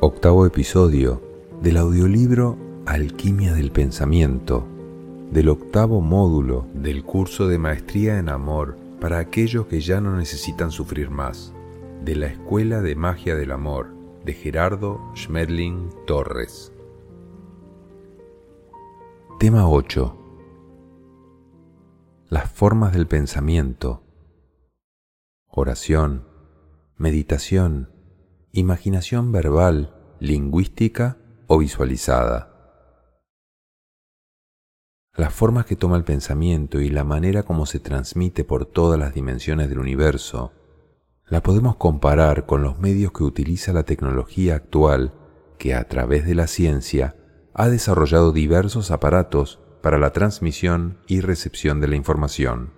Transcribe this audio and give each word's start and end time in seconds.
Octavo 0.00 0.46
episodio 0.46 1.20
del 1.62 1.76
audiolibro 1.76 2.56
Alquimia 2.86 3.54
del 3.54 3.70
Pensamiento, 3.70 4.66
del 5.30 5.48
octavo 5.48 6.00
módulo 6.00 6.66
del 6.74 7.04
curso 7.04 7.48
de 7.48 7.58
Maestría 7.58 8.18
en 8.18 8.28
Amor 8.28 8.76
para 9.00 9.18
aquellos 9.18 9.66
que 9.66 9.80
ya 9.80 10.00
no 10.00 10.16
necesitan 10.16 10.70
sufrir 10.70 11.10
más, 11.10 11.52
de 12.04 12.16
la 12.16 12.26
Escuela 12.26 12.80
de 12.80 12.96
Magia 12.96 13.36
del 13.36 13.52
Amor, 13.52 13.88
de 14.24 14.32
Gerardo 14.32 15.00
Schmedling 15.14 15.90
Torres. 16.06 16.72
Tema 19.38 19.68
8. 19.68 20.25
Las 22.28 22.50
formas 22.50 22.92
del 22.92 23.06
pensamiento. 23.06 24.02
Oración, 25.46 26.26
meditación, 26.96 27.92
imaginación 28.50 29.30
verbal, 29.30 29.94
lingüística 30.18 31.18
o 31.46 31.58
visualizada. 31.58 32.52
Las 35.14 35.32
formas 35.32 35.66
que 35.66 35.76
toma 35.76 35.96
el 35.96 36.02
pensamiento 36.02 36.80
y 36.80 36.88
la 36.90 37.04
manera 37.04 37.44
como 37.44 37.64
se 37.64 37.78
transmite 37.78 38.42
por 38.42 38.66
todas 38.66 38.98
las 38.98 39.14
dimensiones 39.14 39.68
del 39.68 39.78
universo 39.78 40.52
la 41.28 41.44
podemos 41.44 41.76
comparar 41.76 42.44
con 42.44 42.60
los 42.60 42.80
medios 42.80 43.12
que 43.12 43.22
utiliza 43.22 43.72
la 43.72 43.84
tecnología 43.84 44.56
actual 44.56 45.14
que 45.58 45.76
a 45.76 45.86
través 45.86 46.26
de 46.26 46.34
la 46.34 46.48
ciencia 46.48 47.14
ha 47.54 47.68
desarrollado 47.68 48.32
diversos 48.32 48.90
aparatos 48.90 49.60
para 49.86 49.98
la 49.98 50.12
transmisión 50.12 50.98
y 51.06 51.20
recepción 51.20 51.80
de 51.80 51.86
la 51.86 51.94
información. 51.94 52.72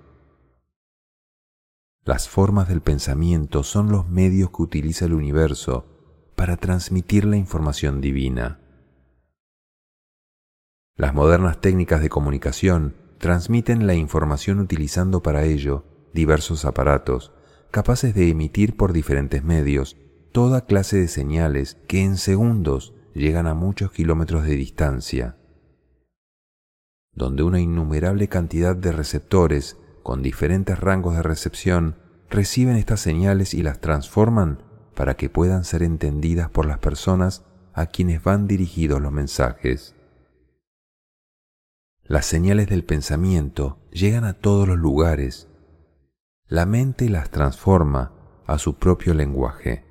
Las 2.04 2.28
formas 2.28 2.68
del 2.68 2.82
pensamiento 2.82 3.62
son 3.62 3.90
los 3.90 4.10
medios 4.10 4.50
que 4.50 4.60
utiliza 4.60 5.06
el 5.06 5.14
universo 5.14 5.86
para 6.36 6.58
transmitir 6.58 7.24
la 7.24 7.38
información 7.38 8.02
divina. 8.02 8.60
Las 10.96 11.14
modernas 11.14 11.62
técnicas 11.62 12.02
de 12.02 12.10
comunicación 12.10 12.94
transmiten 13.16 13.86
la 13.86 13.94
información 13.94 14.60
utilizando 14.60 15.22
para 15.22 15.44
ello 15.44 15.86
diversos 16.12 16.66
aparatos 16.66 17.32
capaces 17.70 18.14
de 18.14 18.28
emitir 18.28 18.76
por 18.76 18.92
diferentes 18.92 19.42
medios 19.42 19.96
toda 20.30 20.66
clase 20.66 20.98
de 20.98 21.08
señales 21.08 21.78
que 21.88 22.02
en 22.02 22.18
segundos 22.18 22.92
llegan 23.14 23.46
a 23.46 23.54
muchos 23.54 23.92
kilómetros 23.92 24.44
de 24.44 24.56
distancia, 24.56 25.37
donde 27.18 27.42
una 27.42 27.60
innumerable 27.60 28.28
cantidad 28.28 28.74
de 28.74 28.92
receptores 28.92 29.76
con 30.02 30.22
diferentes 30.22 30.78
rangos 30.78 31.16
de 31.16 31.22
recepción 31.22 31.96
reciben 32.30 32.76
estas 32.76 33.00
señales 33.00 33.52
y 33.52 33.62
las 33.62 33.80
transforman 33.80 34.62
para 34.94 35.16
que 35.16 35.28
puedan 35.28 35.64
ser 35.64 35.82
entendidas 35.82 36.48
por 36.48 36.64
las 36.64 36.78
personas 36.78 37.44
a 37.74 37.86
quienes 37.86 38.22
van 38.22 38.46
dirigidos 38.46 39.00
los 39.00 39.12
mensajes. 39.12 39.94
Las 42.04 42.24
señales 42.24 42.68
del 42.68 42.84
pensamiento 42.84 43.78
llegan 43.90 44.24
a 44.24 44.32
todos 44.34 44.66
los 44.66 44.78
lugares. 44.78 45.48
La 46.46 46.64
mente 46.64 47.10
las 47.10 47.30
transforma 47.30 48.12
a 48.46 48.58
su 48.58 48.78
propio 48.78 49.12
lenguaje. 49.12 49.84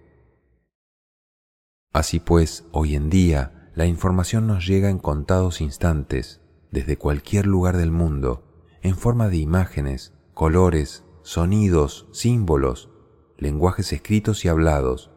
Así 1.94 2.19
pues, 2.19 2.66
hoy 2.72 2.95
en 2.95 3.09
día, 3.09 3.72
la 3.75 3.86
información 3.86 4.47
nos 4.47 4.66
llega 4.66 4.89
en 4.89 4.97
contados 4.97 5.62
instantes, 5.62 6.41
desde 6.71 6.97
cualquier 6.97 7.45
lugar 7.45 7.77
del 7.77 7.91
mundo, 7.91 8.43
en 8.81 8.95
forma 8.95 9.27
de 9.29 9.37
imágenes, 9.37 10.13
colores, 10.33 11.03
sonidos, 11.23 12.07
símbolos, 12.11 12.89
lenguajes 13.37 13.93
escritos 13.93 14.45
y 14.45 14.47
hablados, 14.47 15.11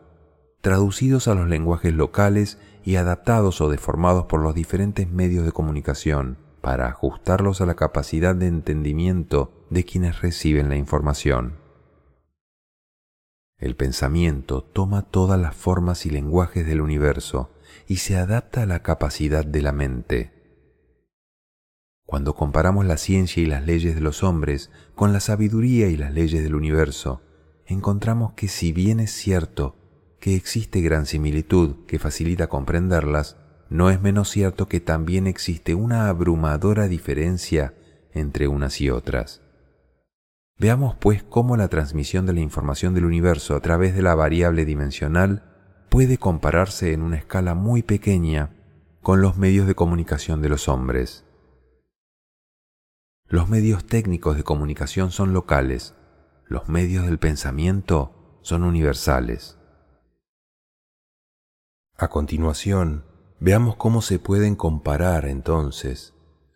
traducidos 0.60 1.28
a 1.28 1.34
los 1.34 1.48
lenguajes 1.48 1.94
locales 1.94 2.58
y 2.84 2.96
adaptados 2.96 3.60
o 3.60 3.68
deformados 3.68 4.26
por 4.26 4.40
los 4.40 4.54
diferentes 4.54 5.08
medios 5.08 5.44
de 5.44 5.52
comunicación 5.52 6.38
para 6.60 6.88
ajustarlos 6.88 7.60
a 7.60 7.66
la 7.66 7.74
capacidad 7.74 8.34
de 8.34 8.46
entendimiento 8.46 9.52
de 9.70 9.84
quienes 9.84 10.20
reciben 10.20 10.68
la 10.68 10.76
información. 10.76 11.58
El 13.58 13.76
pensamiento 13.76 14.62
toma 14.62 15.02
todas 15.02 15.38
las 15.38 15.54
formas 15.54 16.06
y 16.06 16.10
lenguajes 16.10 16.66
del 16.66 16.80
universo 16.80 17.50
y 17.86 17.96
se 17.96 18.16
adapta 18.16 18.62
a 18.62 18.66
la 18.66 18.82
capacidad 18.82 19.44
de 19.44 19.62
la 19.62 19.72
mente. 19.72 20.39
Cuando 22.10 22.34
comparamos 22.34 22.84
la 22.86 22.96
ciencia 22.96 23.40
y 23.40 23.46
las 23.46 23.64
leyes 23.64 23.94
de 23.94 24.00
los 24.00 24.24
hombres 24.24 24.72
con 24.96 25.12
la 25.12 25.20
sabiduría 25.20 25.86
y 25.86 25.96
las 25.96 26.12
leyes 26.12 26.42
del 26.42 26.56
universo, 26.56 27.22
encontramos 27.66 28.32
que 28.32 28.48
si 28.48 28.72
bien 28.72 28.98
es 28.98 29.12
cierto 29.12 29.76
que 30.18 30.34
existe 30.34 30.80
gran 30.80 31.06
similitud 31.06 31.86
que 31.86 32.00
facilita 32.00 32.48
comprenderlas, 32.48 33.36
no 33.68 33.90
es 33.90 34.02
menos 34.02 34.28
cierto 34.28 34.66
que 34.66 34.80
también 34.80 35.28
existe 35.28 35.76
una 35.76 36.08
abrumadora 36.08 36.88
diferencia 36.88 37.74
entre 38.12 38.48
unas 38.48 38.80
y 38.80 38.90
otras. 38.90 39.42
Veamos 40.58 40.96
pues 40.96 41.22
cómo 41.22 41.56
la 41.56 41.68
transmisión 41.68 42.26
de 42.26 42.32
la 42.32 42.40
información 42.40 42.92
del 42.92 43.04
universo 43.04 43.54
a 43.54 43.60
través 43.60 43.94
de 43.94 44.02
la 44.02 44.16
variable 44.16 44.64
dimensional 44.64 45.44
puede 45.88 46.18
compararse 46.18 46.92
en 46.92 47.02
una 47.02 47.18
escala 47.18 47.54
muy 47.54 47.84
pequeña 47.84 48.56
con 49.00 49.22
los 49.22 49.36
medios 49.36 49.68
de 49.68 49.76
comunicación 49.76 50.42
de 50.42 50.48
los 50.48 50.68
hombres. 50.68 51.24
Los 53.32 53.48
medios 53.48 53.86
técnicos 53.86 54.36
de 54.36 54.42
comunicación 54.42 55.12
son 55.12 55.32
locales, 55.32 55.94
los 56.46 56.68
medios 56.68 57.06
del 57.06 57.20
pensamiento 57.20 58.38
son 58.42 58.64
universales. 58.64 59.56
A 61.96 62.08
continuación, 62.08 63.04
veamos 63.38 63.76
cómo 63.76 64.02
se 64.02 64.18
pueden 64.18 64.56
comparar 64.56 65.26
entonces 65.26 66.12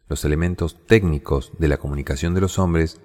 los 0.08 0.24
elementos 0.24 0.84
técnicos 0.88 1.52
de 1.60 1.68
la 1.68 1.76
comunicación 1.76 2.34
de 2.34 2.40
los 2.40 2.58
hombres 2.58 3.00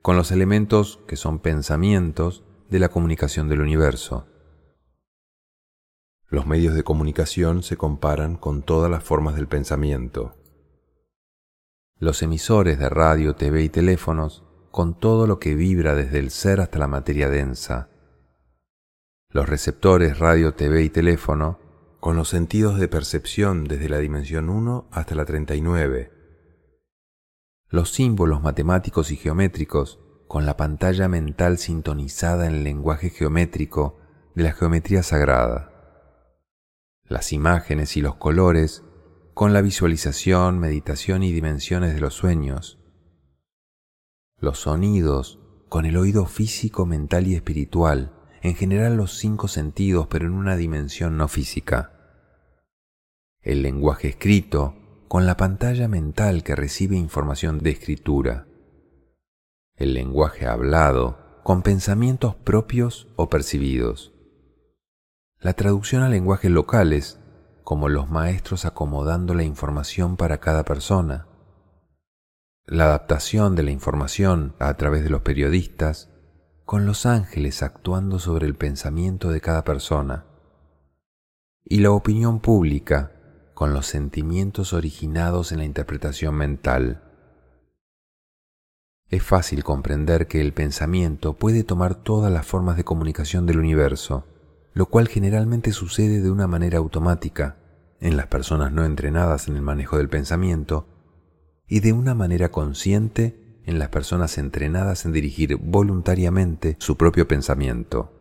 con 0.00 0.16
los 0.16 0.30
elementos 0.30 0.98
que 1.06 1.16
son 1.16 1.38
pensamientos 1.38 2.44
de 2.70 2.78
la 2.78 2.88
comunicación 2.88 3.46
del 3.50 3.60
universo. 3.60 4.26
Los 6.28 6.46
medios 6.46 6.74
de 6.74 6.82
comunicación 6.82 7.62
se 7.62 7.76
comparan 7.76 8.36
con 8.36 8.62
todas 8.62 8.90
las 8.90 9.04
formas 9.04 9.34
del 9.34 9.48
pensamiento. 9.48 10.41
Los 12.02 12.20
emisores 12.24 12.80
de 12.80 12.88
radio, 12.88 13.36
TV 13.36 13.62
y 13.62 13.68
teléfonos 13.68 14.42
con 14.72 14.98
todo 14.98 15.28
lo 15.28 15.38
que 15.38 15.54
vibra 15.54 15.94
desde 15.94 16.18
el 16.18 16.32
ser 16.32 16.60
hasta 16.60 16.80
la 16.80 16.88
materia 16.88 17.30
densa. 17.30 17.90
Los 19.28 19.48
receptores 19.48 20.18
radio, 20.18 20.52
TV 20.52 20.82
y 20.82 20.90
teléfono 20.90 21.60
con 22.00 22.16
los 22.16 22.28
sentidos 22.28 22.80
de 22.80 22.88
percepción 22.88 23.62
desde 23.62 23.88
la 23.88 23.98
dimensión 23.98 24.50
1 24.50 24.88
hasta 24.90 25.14
la 25.14 25.24
39 25.24 26.10
los 27.68 27.92
símbolos 27.92 28.42
matemáticos 28.42 29.12
y 29.12 29.16
geométricos 29.16 30.00
con 30.26 30.44
la 30.44 30.56
pantalla 30.56 31.06
mental 31.06 31.56
sintonizada 31.56 32.48
en 32.48 32.56
el 32.56 32.64
lenguaje 32.64 33.10
geométrico 33.10 34.00
de 34.34 34.42
la 34.42 34.52
geometría 34.52 35.04
sagrada, 35.04 35.70
las 37.04 37.32
imágenes 37.32 37.96
y 37.96 38.00
los 38.00 38.16
colores 38.16 38.82
con 39.34 39.52
la 39.52 39.62
visualización, 39.62 40.58
meditación 40.58 41.22
y 41.22 41.32
dimensiones 41.32 41.94
de 41.94 42.00
los 42.00 42.14
sueños, 42.14 42.78
los 44.38 44.60
sonidos 44.60 45.40
con 45.68 45.86
el 45.86 45.96
oído 45.96 46.26
físico, 46.26 46.84
mental 46.84 47.26
y 47.26 47.34
espiritual, 47.34 48.12
en 48.42 48.54
general 48.54 48.96
los 48.96 49.16
cinco 49.16 49.48
sentidos 49.48 50.06
pero 50.08 50.26
en 50.26 50.32
una 50.32 50.56
dimensión 50.56 51.16
no 51.16 51.28
física, 51.28 51.92
el 53.40 53.62
lenguaje 53.62 54.08
escrito 54.08 55.06
con 55.08 55.26
la 55.26 55.36
pantalla 55.36 55.88
mental 55.88 56.42
que 56.42 56.54
recibe 56.54 56.96
información 56.96 57.58
de 57.60 57.70
escritura, 57.70 58.46
el 59.76 59.94
lenguaje 59.94 60.46
hablado 60.46 61.40
con 61.42 61.62
pensamientos 61.62 62.34
propios 62.34 63.08
o 63.16 63.30
percibidos, 63.30 64.12
la 65.40 65.54
traducción 65.54 66.02
a 66.02 66.08
lenguajes 66.08 66.50
locales, 66.50 67.18
como 67.64 67.88
los 67.88 68.10
maestros 68.10 68.64
acomodando 68.64 69.34
la 69.34 69.44
información 69.44 70.16
para 70.16 70.38
cada 70.38 70.64
persona, 70.64 71.26
la 72.64 72.84
adaptación 72.84 73.54
de 73.56 73.62
la 73.62 73.70
información 73.70 74.54
a 74.58 74.74
través 74.74 75.02
de 75.04 75.10
los 75.10 75.22
periodistas, 75.22 76.10
con 76.64 76.86
los 76.86 77.06
ángeles 77.06 77.62
actuando 77.62 78.18
sobre 78.18 78.46
el 78.46 78.54
pensamiento 78.54 79.30
de 79.30 79.40
cada 79.40 79.64
persona, 79.64 80.26
y 81.64 81.80
la 81.80 81.90
opinión 81.90 82.40
pública 82.40 83.12
con 83.54 83.72
los 83.72 83.86
sentimientos 83.86 84.72
originados 84.72 85.52
en 85.52 85.58
la 85.58 85.64
interpretación 85.64 86.34
mental. 86.34 87.02
Es 89.08 89.22
fácil 89.22 89.62
comprender 89.62 90.26
que 90.26 90.40
el 90.40 90.52
pensamiento 90.52 91.34
puede 91.34 91.64
tomar 91.64 91.94
todas 91.94 92.32
las 92.32 92.46
formas 92.46 92.76
de 92.76 92.84
comunicación 92.84 93.46
del 93.46 93.58
universo, 93.58 94.26
lo 94.74 94.86
cual 94.86 95.08
generalmente 95.08 95.72
sucede 95.72 96.20
de 96.20 96.30
una 96.30 96.46
manera 96.46 96.78
automática 96.78 97.56
en 98.00 98.16
las 98.16 98.26
personas 98.26 98.72
no 98.72 98.84
entrenadas 98.84 99.48
en 99.48 99.56
el 99.56 99.62
manejo 99.62 99.98
del 99.98 100.08
pensamiento 100.08 100.86
y 101.66 101.80
de 101.80 101.92
una 101.92 102.14
manera 102.14 102.50
consciente 102.50 103.60
en 103.64 103.78
las 103.78 103.88
personas 103.88 104.38
entrenadas 104.38 105.04
en 105.04 105.12
dirigir 105.12 105.56
voluntariamente 105.56 106.76
su 106.80 106.96
propio 106.96 107.28
pensamiento. 107.28 108.12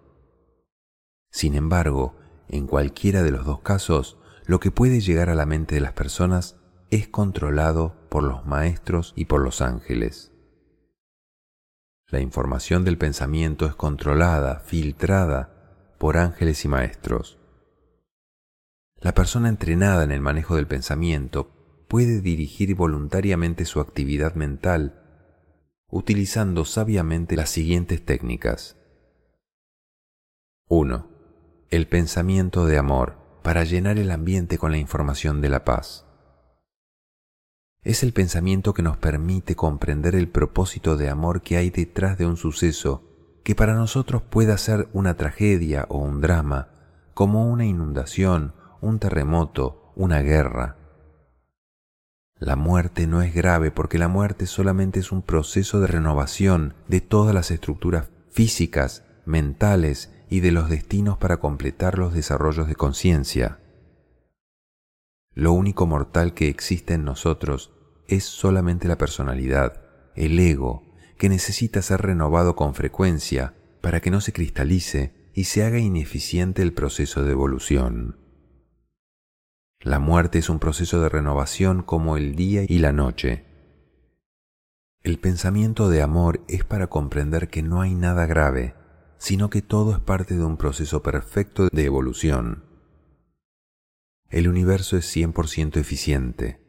Sin 1.31 1.55
embargo, 1.55 2.15
en 2.47 2.67
cualquiera 2.67 3.23
de 3.23 3.31
los 3.31 3.45
dos 3.45 3.61
casos, 3.61 4.17
lo 4.45 4.59
que 4.59 4.71
puede 4.71 4.99
llegar 4.99 5.29
a 5.29 5.35
la 5.35 5.45
mente 5.45 5.75
de 5.75 5.81
las 5.81 5.93
personas 5.93 6.57
es 6.89 7.07
controlado 7.07 7.95
por 8.09 8.23
los 8.23 8.45
maestros 8.45 9.13
y 9.15 9.25
por 9.25 9.41
los 9.41 9.61
ángeles. 9.61 10.31
La 12.07 12.19
información 12.19 12.83
del 12.83 12.97
pensamiento 12.97 13.65
es 13.65 13.73
controlada, 13.73 14.59
filtrada 14.59 15.60
por 16.01 16.17
ángeles 16.17 16.65
y 16.65 16.67
maestros. 16.67 17.37
La 18.95 19.13
persona 19.13 19.49
entrenada 19.49 20.03
en 20.03 20.09
el 20.09 20.19
manejo 20.19 20.55
del 20.55 20.65
pensamiento 20.65 21.85
puede 21.87 22.21
dirigir 22.21 22.73
voluntariamente 22.73 23.65
su 23.65 23.79
actividad 23.79 24.33
mental 24.33 24.97
utilizando 25.91 26.65
sabiamente 26.65 27.35
las 27.35 27.51
siguientes 27.51 28.03
técnicas. 28.03 28.77
1. 30.69 31.07
El 31.69 31.87
pensamiento 31.87 32.65
de 32.65 32.79
amor 32.79 33.19
para 33.43 33.63
llenar 33.63 33.99
el 33.99 34.09
ambiente 34.09 34.57
con 34.57 34.71
la 34.71 34.79
información 34.79 35.39
de 35.39 35.49
la 35.49 35.63
paz 35.63 36.07
es 37.83 38.01
el 38.01 38.11
pensamiento 38.11 38.73
que 38.73 38.81
nos 38.81 38.97
permite 38.97 39.55
comprender 39.55 40.15
el 40.15 40.29
propósito 40.29 40.97
de 40.97 41.09
amor 41.09 41.43
que 41.43 41.57
hay 41.57 41.69
detrás 41.69 42.17
de 42.17 42.25
un 42.25 42.37
suceso 42.37 43.10
que 43.43 43.55
para 43.55 43.73
nosotros 43.73 44.21
pueda 44.21 44.57
ser 44.57 44.87
una 44.93 45.15
tragedia 45.15 45.85
o 45.89 45.97
un 45.97 46.21
drama, 46.21 46.69
como 47.13 47.49
una 47.49 47.65
inundación, 47.65 48.53
un 48.81 48.99
terremoto, 48.99 49.93
una 49.95 50.21
guerra. 50.21 50.77
La 52.37 52.55
muerte 52.55 53.05
no 53.05 53.21
es 53.21 53.33
grave 53.35 53.69
porque 53.69 53.99
la 53.99 54.07
muerte 54.07 54.47
solamente 54.47 54.99
es 54.99 55.11
un 55.11 55.21
proceso 55.21 55.79
de 55.79 55.87
renovación 55.87 56.73
de 56.87 56.99
todas 57.01 57.35
las 57.35 57.51
estructuras 57.51 58.09
físicas, 58.31 59.03
mentales 59.25 60.11
y 60.29 60.39
de 60.39 60.51
los 60.51 60.69
destinos 60.69 61.17
para 61.17 61.37
completar 61.37 61.99
los 61.99 62.13
desarrollos 62.13 62.67
de 62.67 62.75
conciencia. 62.75 63.59
Lo 65.33 65.53
único 65.53 65.85
mortal 65.85 66.33
que 66.33 66.49
existe 66.49 66.95
en 66.95 67.05
nosotros 67.05 67.73
es 68.07 68.23
solamente 68.23 68.87
la 68.87 68.97
personalidad, 68.97 69.81
el 70.15 70.39
ego, 70.39 70.90
que 71.21 71.29
necesita 71.29 71.83
ser 71.83 72.01
renovado 72.01 72.55
con 72.55 72.73
frecuencia 72.73 73.53
para 73.79 73.99
que 73.99 74.09
no 74.09 74.21
se 74.21 74.33
cristalice 74.33 75.29
y 75.35 75.43
se 75.43 75.63
haga 75.63 75.77
ineficiente 75.77 76.63
el 76.63 76.73
proceso 76.73 77.23
de 77.23 77.31
evolución. 77.31 78.17
La 79.81 79.99
muerte 79.99 80.39
es 80.39 80.49
un 80.49 80.57
proceso 80.57 80.99
de 80.99 81.09
renovación 81.09 81.83
como 81.83 82.17
el 82.17 82.35
día 82.35 82.63
y 82.67 82.79
la 82.79 82.91
noche. 82.91 83.45
El 85.03 85.19
pensamiento 85.19 85.89
de 85.89 86.01
amor 86.01 86.43
es 86.47 86.63
para 86.63 86.87
comprender 86.87 87.49
que 87.49 87.61
no 87.61 87.81
hay 87.81 87.93
nada 87.93 88.25
grave, 88.25 88.73
sino 89.19 89.51
que 89.51 89.61
todo 89.61 89.91
es 89.91 89.99
parte 89.99 90.35
de 90.35 90.43
un 90.43 90.57
proceso 90.57 91.03
perfecto 91.03 91.67
de 91.71 91.85
evolución. 91.85 92.63
El 94.31 94.47
universo 94.47 94.97
es 94.97 95.15
100% 95.15 95.77
eficiente. 95.77 96.65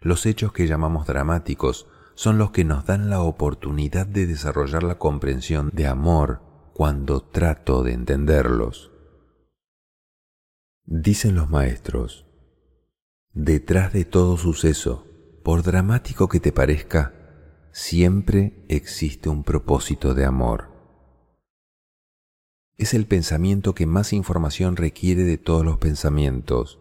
Los 0.00 0.26
hechos 0.26 0.52
que 0.52 0.66
llamamos 0.66 1.06
dramáticos 1.06 1.86
son 2.18 2.36
los 2.36 2.50
que 2.50 2.64
nos 2.64 2.84
dan 2.84 3.10
la 3.10 3.20
oportunidad 3.20 4.04
de 4.04 4.26
desarrollar 4.26 4.82
la 4.82 4.98
comprensión 4.98 5.70
de 5.72 5.86
amor 5.86 6.42
cuando 6.74 7.22
trato 7.22 7.84
de 7.84 7.92
entenderlos. 7.92 8.90
Dicen 10.84 11.36
los 11.36 11.48
maestros, 11.48 12.26
detrás 13.34 13.92
de 13.92 14.04
todo 14.04 14.36
suceso, 14.36 15.06
por 15.44 15.62
dramático 15.62 16.28
que 16.28 16.40
te 16.40 16.50
parezca, 16.50 17.14
siempre 17.70 18.66
existe 18.68 19.28
un 19.28 19.44
propósito 19.44 20.12
de 20.14 20.24
amor. 20.24 20.72
Es 22.78 22.94
el 22.94 23.06
pensamiento 23.06 23.76
que 23.76 23.86
más 23.86 24.12
información 24.12 24.74
requiere 24.74 25.22
de 25.22 25.38
todos 25.38 25.64
los 25.64 25.78
pensamientos. 25.78 26.80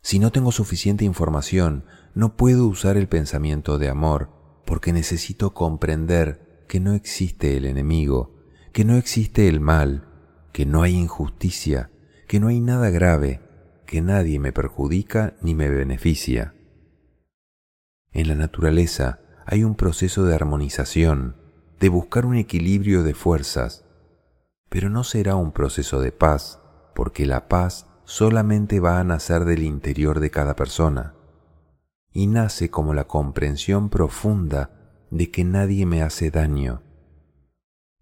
Si 0.00 0.18
no 0.18 0.32
tengo 0.32 0.52
suficiente 0.52 1.04
información, 1.04 1.84
no 2.14 2.34
puedo 2.38 2.66
usar 2.66 2.96
el 2.96 3.08
pensamiento 3.08 3.76
de 3.76 3.90
amor 3.90 4.37
porque 4.68 4.92
necesito 4.92 5.54
comprender 5.54 6.64
que 6.68 6.78
no 6.78 6.92
existe 6.92 7.56
el 7.56 7.64
enemigo, 7.64 8.36
que 8.74 8.84
no 8.84 8.96
existe 8.96 9.48
el 9.48 9.60
mal, 9.60 10.06
que 10.52 10.66
no 10.66 10.82
hay 10.82 10.94
injusticia, 10.94 11.90
que 12.26 12.38
no 12.38 12.48
hay 12.48 12.60
nada 12.60 12.90
grave, 12.90 13.40
que 13.86 14.02
nadie 14.02 14.38
me 14.38 14.52
perjudica 14.52 15.38
ni 15.40 15.54
me 15.54 15.70
beneficia. 15.70 16.54
En 18.12 18.28
la 18.28 18.34
naturaleza 18.34 19.20
hay 19.46 19.64
un 19.64 19.74
proceso 19.74 20.26
de 20.26 20.34
armonización, 20.34 21.36
de 21.80 21.88
buscar 21.88 22.26
un 22.26 22.36
equilibrio 22.36 23.02
de 23.04 23.14
fuerzas, 23.14 23.86
pero 24.68 24.90
no 24.90 25.02
será 25.02 25.34
un 25.36 25.52
proceso 25.52 26.02
de 26.02 26.12
paz, 26.12 26.60
porque 26.94 27.24
la 27.24 27.48
paz 27.48 27.86
solamente 28.04 28.80
va 28.80 29.00
a 29.00 29.04
nacer 29.04 29.46
del 29.46 29.62
interior 29.62 30.20
de 30.20 30.30
cada 30.30 30.56
persona 30.56 31.14
y 32.12 32.26
nace 32.26 32.70
como 32.70 32.94
la 32.94 33.04
comprensión 33.04 33.90
profunda 33.90 34.70
de 35.10 35.30
que 35.30 35.44
nadie 35.44 35.86
me 35.86 36.02
hace 36.02 36.30
daño. 36.30 36.82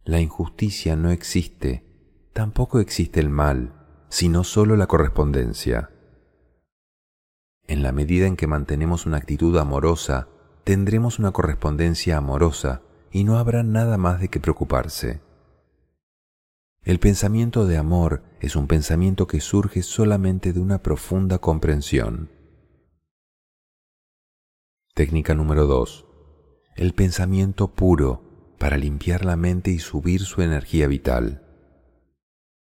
La 0.05 0.21
injusticia 0.21 0.97
no 0.97 1.11
existe, 1.11 1.85
tampoco 2.33 2.79
existe 2.81 3.21
el 3.21 3.29
mal, 3.29 3.73
sino 4.09 4.45
solo 4.45 4.77
la 4.77 4.87
correspondencia. 4.87 5.91
En 7.67 7.83
la 7.83 7.93
medida 7.93 8.27
en 8.27 8.37
que 8.37 8.47
mantenemos 8.47 9.07
una 9.07 9.17
actitud 9.17 9.57
amorosa, 9.57 10.29
tendremos 10.63 11.19
una 11.19 11.33
correspondencia 11.33 12.17
amorosa 12.17 12.83
y 13.11 13.25
no 13.25 13.39
habrá 13.39 13.63
nada 13.63 13.99
más 13.99 14.21
de 14.21 14.29
que 14.29 14.41
preocuparse. 14.41 15.21
El 16.85 17.01
pensamiento 17.01 17.67
de 17.67 17.77
amor 17.79 18.23
es 18.41 18.55
un 18.55 18.69
pensamiento 18.69 19.27
que 19.27 19.41
surge 19.41 19.83
solamente 19.83 20.53
de 20.53 20.61
una 20.61 20.83
profunda 20.83 21.39
comprensión. 21.39 22.31
Técnica 24.97 25.35
número 25.35 25.67
2. 25.67 26.07
El 26.75 26.95
pensamiento 26.95 27.75
puro 27.75 28.55
para 28.59 28.79
limpiar 28.79 29.27
la 29.27 29.37
mente 29.37 29.71
y 29.71 29.79
subir 29.79 30.23
su 30.23 30.41
energía 30.41 30.87
vital. 30.87 31.43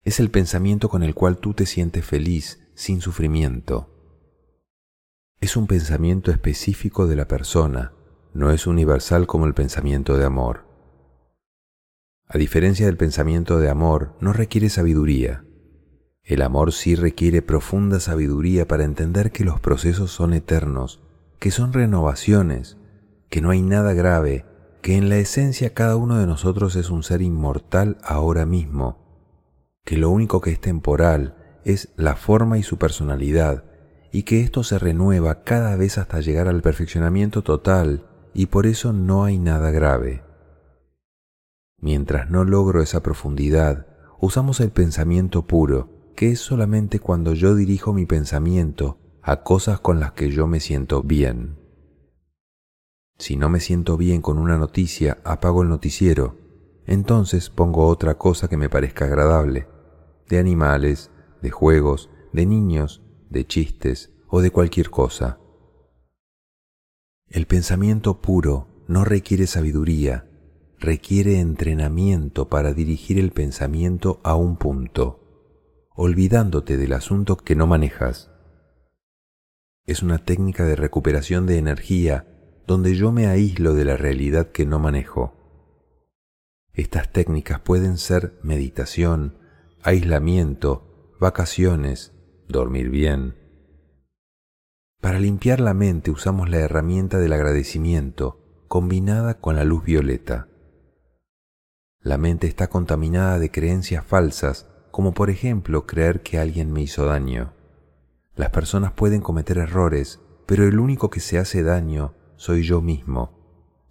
Es 0.01 0.19
el 0.19 0.31
pensamiento 0.31 0.89
con 0.89 1.03
el 1.03 1.13
cual 1.13 1.37
tú 1.37 1.53
te 1.53 1.67
sientes 1.67 2.03
feliz, 2.03 2.71
sin 2.73 3.01
sufrimiento. 3.01 3.87
Es 5.41 5.55
un 5.55 5.67
pensamiento 5.67 6.31
específico 6.31 7.05
de 7.05 7.17
la 7.17 7.27
persona, 7.27 7.93
no 8.33 8.49
es 8.49 8.65
universal 8.65 9.27
como 9.27 9.45
el 9.45 9.53
pensamiento 9.53 10.17
de 10.17 10.25
amor. 10.25 10.65
A 12.25 12.39
diferencia 12.39 12.87
del 12.87 12.97
pensamiento 12.97 13.59
de 13.59 13.69
amor, 13.69 14.17
no 14.21 14.33
requiere 14.33 14.69
sabiduría. 14.69 15.45
El 16.23 16.41
amor 16.41 16.73
sí 16.73 16.95
requiere 16.95 17.43
profunda 17.43 17.99
sabiduría 17.99 18.67
para 18.67 18.85
entender 18.85 19.31
que 19.31 19.43
los 19.43 19.59
procesos 19.59 20.09
son 20.09 20.33
eternos, 20.33 21.02
que 21.43 21.51
son 21.51 21.73
renovaciones, 21.73 22.77
que 23.29 23.41
no 23.41 23.49
hay 23.49 23.61
nada 23.61 23.91
grave, 23.91 24.45
que 24.81 24.95
en 24.95 25.09
la 25.09 25.17
esencia 25.17 25.73
cada 25.73 25.97
uno 25.97 26.17
de 26.17 26.25
nosotros 26.25 26.77
es 26.77 26.89
un 26.89 27.03
ser 27.03 27.21
inmortal 27.21 27.97
ahora 28.01 28.45
mismo, 28.45 29.27
que 29.83 29.97
lo 29.97 30.09
único 30.09 30.39
que 30.39 30.51
es 30.51 30.61
temporal 30.61 31.59
es 31.65 31.89
la 31.97 32.15
forma 32.15 32.57
y 32.59 32.63
su 32.63 32.77
personalidad, 32.77 33.65
y 34.13 34.23
que 34.23 34.39
esto 34.39 34.63
se 34.63 34.79
renueva 34.79 35.43
cada 35.43 35.75
vez 35.75 35.97
hasta 35.97 36.21
llegar 36.21 36.47
al 36.47 36.61
perfeccionamiento 36.61 37.41
total, 37.41 38.07
y 38.33 38.45
por 38.45 38.65
eso 38.65 38.93
no 38.93 39.25
hay 39.25 39.37
nada 39.37 39.69
grave. 39.69 40.23
Mientras 41.77 42.29
no 42.29 42.45
logro 42.45 42.81
esa 42.81 43.03
profundidad, 43.03 43.85
usamos 44.21 44.61
el 44.61 44.71
pensamiento 44.71 45.45
puro, 45.45 45.89
que 46.15 46.31
es 46.31 46.39
solamente 46.39 46.99
cuando 46.99 47.33
yo 47.33 47.53
dirijo 47.53 47.91
mi 47.91 48.05
pensamiento 48.05 49.02
a 49.23 49.41
cosas 49.43 49.79
con 49.79 50.01
las 50.01 50.11
que 50.11 50.29
yo 50.29 50.47
me 50.47 50.59
siento 50.59 51.01
bien. 51.01 51.57
Si 53.17 53.37
no 53.37 53.47
me 53.47 53.61
siento 53.61 53.95
bien 53.95 54.21
con 54.21 54.37
una 54.37 54.57
noticia, 54.57 55.19
apago 55.23 55.63
el 55.63 55.69
noticiero. 55.69 56.35
Entonces 56.85 57.49
pongo 57.49 57.87
otra 57.87 58.17
cosa 58.17 58.49
que 58.49 58.57
me 58.57 58.69
parezca 58.69 59.05
agradable, 59.05 59.67
de 60.27 60.39
animales, 60.39 61.09
de 61.41 61.51
juegos, 61.51 62.09
de 62.33 62.45
niños, 62.45 63.01
de 63.29 63.47
chistes 63.47 64.11
o 64.27 64.41
de 64.41 64.51
cualquier 64.51 64.89
cosa. 64.89 65.39
El 67.29 67.47
pensamiento 67.47 68.19
puro 68.19 68.67
no 68.89 69.05
requiere 69.05 69.47
sabiduría, 69.47 70.29
requiere 70.77 71.39
entrenamiento 71.39 72.49
para 72.49 72.73
dirigir 72.73 73.17
el 73.17 73.31
pensamiento 73.31 74.19
a 74.23 74.35
un 74.35 74.57
punto, 74.57 75.21
olvidándote 75.95 76.75
del 76.75 76.91
asunto 76.91 77.37
que 77.37 77.55
no 77.55 77.67
manejas. 77.67 78.32
Es 79.85 80.01
una 80.01 80.17
técnica 80.19 80.65
de 80.65 80.77
recuperación 80.77 81.45
de 81.45 81.57
energía 81.57 82.25
donde 82.65 82.95
yo 82.95 83.11
me 83.11 83.27
aíslo 83.27 83.73
de 83.73 83.83
la 83.83 83.97
realidad 83.97 84.51
que 84.51 84.65
no 84.65 84.79
manejo. 84.79 85.33
Estas 86.71 87.11
técnicas 87.11 87.59
pueden 87.59 87.97
ser 87.97 88.39
meditación, 88.43 89.37
aislamiento, 89.83 91.15
vacaciones, 91.19 92.13
dormir 92.47 92.89
bien. 92.89 93.35
Para 95.01 95.19
limpiar 95.19 95.59
la 95.59 95.73
mente 95.73 96.11
usamos 96.11 96.49
la 96.49 96.59
herramienta 96.59 97.19
del 97.19 97.33
agradecimiento, 97.33 98.63
combinada 98.69 99.41
con 99.41 99.57
la 99.57 99.65
luz 99.65 99.83
violeta. 99.83 100.47
La 101.99 102.17
mente 102.17 102.47
está 102.47 102.69
contaminada 102.69 103.37
de 103.37 103.51
creencias 103.51 104.05
falsas, 104.05 104.65
como 104.91 105.13
por 105.13 105.29
ejemplo 105.29 105.85
creer 105.85 106.21
que 106.21 106.39
alguien 106.39 106.71
me 106.71 106.81
hizo 106.81 107.05
daño. 107.05 107.53
Las 108.35 108.49
personas 108.49 108.91
pueden 108.93 109.21
cometer 109.21 109.57
errores, 109.57 110.19
pero 110.45 110.67
el 110.67 110.79
único 110.79 111.09
que 111.09 111.19
se 111.19 111.37
hace 111.37 111.63
daño 111.63 112.15
soy 112.35 112.63
yo 112.63 112.81
mismo. 112.81 113.39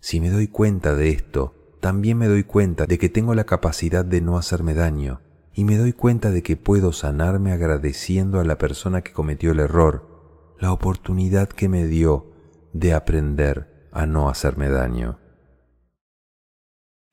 Si 0.00 0.20
me 0.20 0.30
doy 0.30 0.48
cuenta 0.48 0.94
de 0.94 1.10
esto, 1.10 1.54
también 1.80 2.18
me 2.18 2.26
doy 2.26 2.44
cuenta 2.44 2.86
de 2.86 2.98
que 2.98 3.08
tengo 3.08 3.34
la 3.34 3.44
capacidad 3.44 4.04
de 4.04 4.20
no 4.20 4.36
hacerme 4.36 4.74
daño, 4.74 5.20
y 5.54 5.64
me 5.64 5.76
doy 5.76 5.92
cuenta 5.92 6.30
de 6.30 6.42
que 6.42 6.56
puedo 6.56 6.92
sanarme 6.92 7.52
agradeciendo 7.52 8.40
a 8.40 8.44
la 8.44 8.58
persona 8.58 9.02
que 9.02 9.12
cometió 9.12 9.52
el 9.52 9.60
error, 9.60 10.54
la 10.58 10.72
oportunidad 10.72 11.48
que 11.48 11.68
me 11.68 11.86
dio 11.86 12.32
de 12.72 12.94
aprender 12.94 13.88
a 13.92 14.06
no 14.06 14.28
hacerme 14.28 14.68
daño. 14.68 15.18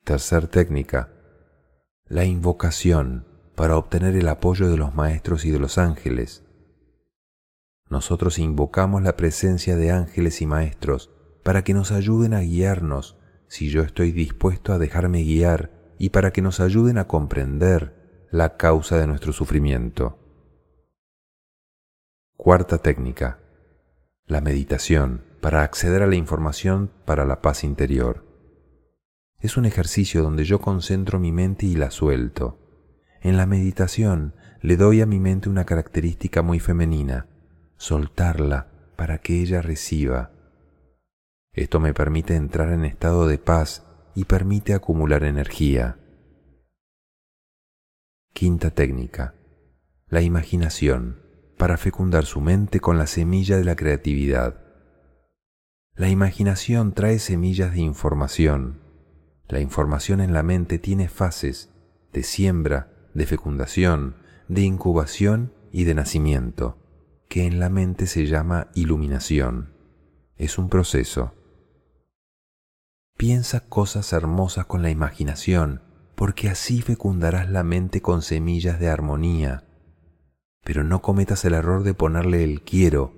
Tercer 0.04 0.48
técnica. 0.48 1.12
La 2.06 2.24
invocación 2.24 3.26
para 3.54 3.76
obtener 3.76 4.16
el 4.16 4.28
apoyo 4.28 4.68
de 4.68 4.76
los 4.76 4.94
maestros 4.94 5.44
y 5.44 5.50
de 5.50 5.58
los 5.58 5.78
ángeles. 5.78 6.44
Nosotros 7.90 8.38
invocamos 8.38 9.02
la 9.02 9.16
presencia 9.16 9.76
de 9.76 9.90
ángeles 9.90 10.40
y 10.40 10.46
maestros 10.46 11.10
para 11.42 11.64
que 11.64 11.74
nos 11.74 11.90
ayuden 11.90 12.34
a 12.34 12.40
guiarnos 12.40 13.18
si 13.48 13.68
yo 13.68 13.82
estoy 13.82 14.12
dispuesto 14.12 14.72
a 14.72 14.78
dejarme 14.78 15.24
guiar 15.24 15.72
y 15.98 16.10
para 16.10 16.32
que 16.32 16.40
nos 16.40 16.60
ayuden 16.60 16.98
a 16.98 17.08
comprender 17.08 18.28
la 18.30 18.56
causa 18.56 18.96
de 18.96 19.08
nuestro 19.08 19.32
sufrimiento. 19.32 20.18
Cuarta 22.36 22.78
técnica. 22.78 23.40
La 24.24 24.40
meditación 24.40 25.24
para 25.40 25.64
acceder 25.64 26.02
a 26.02 26.06
la 26.06 26.14
información 26.14 26.92
para 27.04 27.24
la 27.24 27.42
paz 27.42 27.64
interior. 27.64 28.24
Es 29.40 29.56
un 29.56 29.64
ejercicio 29.64 30.22
donde 30.22 30.44
yo 30.44 30.60
concentro 30.60 31.18
mi 31.18 31.32
mente 31.32 31.66
y 31.66 31.74
la 31.74 31.90
suelto. 31.90 32.58
En 33.20 33.36
la 33.36 33.46
meditación 33.46 34.34
le 34.60 34.76
doy 34.76 35.00
a 35.00 35.06
mi 35.06 35.18
mente 35.18 35.48
una 35.48 35.64
característica 35.64 36.42
muy 36.42 36.60
femenina, 36.60 37.26
soltarla 37.80 38.66
para 38.94 39.22
que 39.22 39.40
ella 39.40 39.62
reciba. 39.62 40.32
Esto 41.54 41.80
me 41.80 41.94
permite 41.94 42.36
entrar 42.36 42.74
en 42.74 42.84
estado 42.84 43.26
de 43.26 43.38
paz 43.38 43.86
y 44.14 44.26
permite 44.26 44.74
acumular 44.74 45.24
energía. 45.24 45.98
Quinta 48.34 48.70
técnica. 48.70 49.34
La 50.08 50.20
imaginación 50.20 51.22
para 51.56 51.78
fecundar 51.78 52.26
su 52.26 52.42
mente 52.42 52.80
con 52.80 52.98
la 52.98 53.06
semilla 53.06 53.56
de 53.56 53.64
la 53.64 53.76
creatividad. 53.76 54.60
La 55.94 56.10
imaginación 56.10 56.92
trae 56.92 57.18
semillas 57.18 57.72
de 57.72 57.80
información. 57.80 58.82
La 59.48 59.60
información 59.60 60.20
en 60.20 60.34
la 60.34 60.42
mente 60.42 60.78
tiene 60.78 61.08
fases 61.08 61.72
de 62.12 62.24
siembra, 62.24 62.92
de 63.14 63.24
fecundación, 63.24 64.16
de 64.48 64.60
incubación 64.60 65.54
y 65.72 65.84
de 65.84 65.94
nacimiento 65.94 66.79
que 67.30 67.46
en 67.46 67.60
la 67.60 67.68
mente 67.70 68.08
se 68.08 68.26
llama 68.26 68.72
iluminación. 68.74 69.72
Es 70.36 70.58
un 70.58 70.68
proceso. 70.68 71.32
Piensa 73.16 73.60
cosas 73.68 74.12
hermosas 74.12 74.66
con 74.66 74.82
la 74.82 74.90
imaginación, 74.90 75.80
porque 76.16 76.48
así 76.48 76.82
fecundarás 76.82 77.48
la 77.48 77.62
mente 77.62 78.02
con 78.02 78.22
semillas 78.22 78.80
de 78.80 78.88
armonía. 78.88 79.62
Pero 80.64 80.82
no 80.82 81.02
cometas 81.02 81.44
el 81.44 81.54
error 81.54 81.84
de 81.84 81.94
ponerle 81.94 82.42
el 82.42 82.62
quiero. 82.62 83.14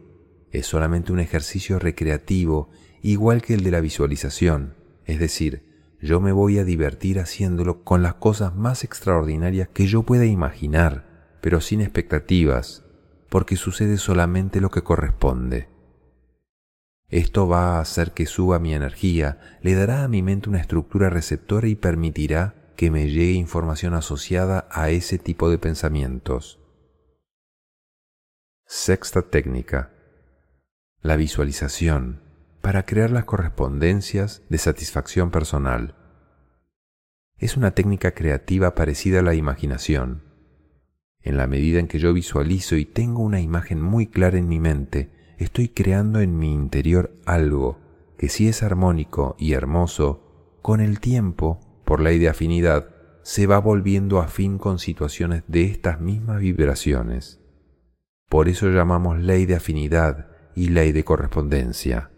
Es 0.50 0.66
solamente 0.66 1.10
un 1.10 1.18
ejercicio 1.18 1.78
recreativo, 1.78 2.68
igual 3.00 3.40
que 3.40 3.54
el 3.54 3.64
de 3.64 3.70
la 3.70 3.80
visualización. 3.80 4.74
Es 5.06 5.20
decir, 5.20 5.96
yo 6.02 6.20
me 6.20 6.32
voy 6.32 6.58
a 6.58 6.64
divertir 6.64 7.18
haciéndolo 7.18 7.82
con 7.82 8.02
las 8.02 8.14
cosas 8.14 8.54
más 8.54 8.84
extraordinarias 8.84 9.70
que 9.70 9.86
yo 9.86 10.02
pueda 10.02 10.26
imaginar, 10.26 11.38
pero 11.40 11.62
sin 11.62 11.80
expectativas, 11.80 12.84
porque 13.32 13.56
sucede 13.56 13.96
solamente 13.96 14.60
lo 14.60 14.70
que 14.70 14.82
corresponde. 14.82 15.70
Esto 17.08 17.48
va 17.48 17.78
a 17.78 17.80
hacer 17.80 18.12
que 18.12 18.26
suba 18.26 18.58
mi 18.58 18.74
energía, 18.74 19.58
le 19.62 19.74
dará 19.74 20.04
a 20.04 20.08
mi 20.08 20.22
mente 20.22 20.50
una 20.50 20.60
estructura 20.60 21.08
receptora 21.08 21.66
y 21.66 21.74
permitirá 21.74 22.74
que 22.76 22.90
me 22.90 23.08
llegue 23.08 23.32
información 23.32 23.94
asociada 23.94 24.68
a 24.70 24.90
ese 24.90 25.16
tipo 25.16 25.48
de 25.48 25.56
pensamientos. 25.56 26.60
Sexta 28.66 29.22
técnica. 29.22 29.92
La 31.00 31.16
visualización 31.16 32.20
para 32.60 32.84
crear 32.84 33.10
las 33.10 33.24
correspondencias 33.24 34.42
de 34.50 34.58
satisfacción 34.58 35.30
personal. 35.30 35.94
Es 37.38 37.56
una 37.56 37.70
técnica 37.70 38.10
creativa 38.10 38.74
parecida 38.74 39.20
a 39.20 39.22
la 39.22 39.34
imaginación 39.34 40.31
en 41.22 41.36
la 41.36 41.46
medida 41.46 41.78
en 41.78 41.88
que 41.88 41.98
yo 41.98 42.12
visualizo 42.12 42.76
y 42.76 42.84
tengo 42.84 43.22
una 43.22 43.40
imagen 43.40 43.80
muy 43.80 44.06
clara 44.06 44.38
en 44.38 44.48
mi 44.48 44.60
mente, 44.60 45.10
estoy 45.38 45.68
creando 45.68 46.20
en 46.20 46.38
mi 46.38 46.52
interior 46.52 47.16
algo 47.24 47.78
que 48.18 48.28
si 48.28 48.48
es 48.48 48.62
armónico 48.62 49.34
y 49.38 49.52
hermoso, 49.52 50.58
con 50.62 50.80
el 50.80 51.00
tiempo, 51.00 51.60
por 51.84 52.00
ley 52.00 52.18
de 52.18 52.28
afinidad, 52.28 52.88
se 53.22 53.46
va 53.46 53.58
volviendo 53.58 54.20
afín 54.20 54.58
con 54.58 54.78
situaciones 54.78 55.42
de 55.48 55.64
estas 55.64 56.00
mismas 56.00 56.40
vibraciones. 56.40 57.40
Por 58.28 58.48
eso 58.48 58.68
llamamos 58.68 59.18
ley 59.18 59.46
de 59.46 59.56
afinidad 59.56 60.28
y 60.54 60.68
ley 60.68 60.92
de 60.92 61.04
correspondencia. 61.04 62.10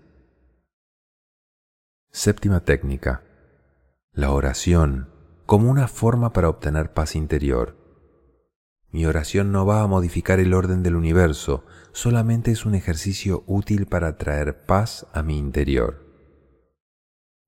Séptima 2.11 2.61
técnica. 2.61 3.23
La 4.13 4.31
oración 4.31 5.09
como 5.47 5.71
una 5.71 5.89
forma 5.89 6.33
para 6.33 6.49
obtener 6.49 6.93
paz 6.93 7.17
interior. 7.17 7.84
Mi 8.95 9.07
oración 9.07 9.51
no 9.51 9.67
va 9.67 9.83
a 9.83 9.89
modificar 9.89 10.39
el 10.39 10.55
orden 10.55 10.85
del 10.85 10.95
universo, 10.95 11.65
solamente 11.91 12.53
es 12.53 12.65
un 12.65 12.77
ejercicio 12.77 13.43
útil 13.49 13.87
para 13.87 14.19
traer 14.19 14.67
paz 14.67 15.09
a 15.13 15.25
mi 15.25 15.37
interior. 15.37 16.07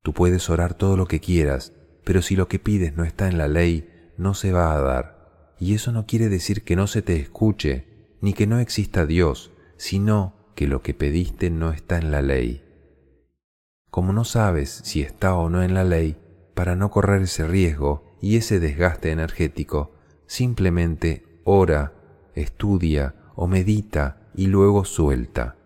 Tú 0.03 0.13
puedes 0.13 0.51
orar 0.51 0.75
todo 0.75 0.97
lo 0.97 1.07
que 1.07 1.21
quieras, 1.21 1.73
pero 2.03 2.21
si 2.21 2.35
lo 2.35 2.49
que 2.49 2.59
pides 2.59 2.97
no 2.97 3.05
está 3.05 3.29
en 3.29 3.39
la 3.39 3.47
ley, 3.47 3.89
no 4.19 4.35
se 4.35 4.51
va 4.51 4.75
a 4.75 4.81
dar. 4.81 5.55
Y 5.61 5.77
eso 5.77 5.93
no 5.93 6.05
quiere 6.05 6.29
decir 6.29 6.65
que 6.65 6.75
no 6.75 6.89
se 6.89 7.01
te 7.01 7.15
escuche, 7.15 8.17
ni 8.21 8.33
que 8.33 8.49
no 8.49 8.59
exista 8.59 9.07
Dios, 9.07 9.53
sino 9.77 10.51
que 10.57 10.67
lo 10.67 10.83
que 10.83 10.95
pediste 10.95 11.51
no 11.51 11.71
está 11.71 11.99
en 11.99 12.11
la 12.11 12.23
ley. 12.23 12.65
Como 13.93 14.13
no 14.13 14.25
sabes 14.25 14.81
si 14.83 15.01
está 15.01 15.37
o 15.37 15.49
no 15.49 15.63
en 15.63 15.75
la 15.75 15.85
ley, 15.85 16.17
para 16.55 16.75
no 16.75 16.91
correr 16.91 17.23
ese 17.23 17.47
riesgo 17.47 18.17
y 18.21 18.35
ese 18.37 18.59
desgaste 18.59 19.13
energético, 19.13 19.93
simplemente 20.27 21.26
ora, 21.49 21.93
estudia 22.35 23.15
o 23.37 23.47
medita 23.47 24.31
y 24.35 24.49
luego 24.49 24.85
suelta. 24.85 25.57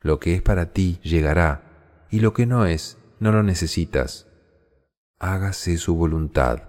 Lo 0.00 0.20
que 0.20 0.34
es 0.34 0.42
para 0.42 0.72
ti 0.72 1.00
llegará 1.02 2.06
y 2.08 2.20
lo 2.20 2.32
que 2.32 2.46
no 2.46 2.64
es, 2.64 2.98
no 3.18 3.32
lo 3.32 3.42
necesitas. 3.42 4.28
Hágase 5.18 5.76
su 5.76 5.96
voluntad. 5.96 6.62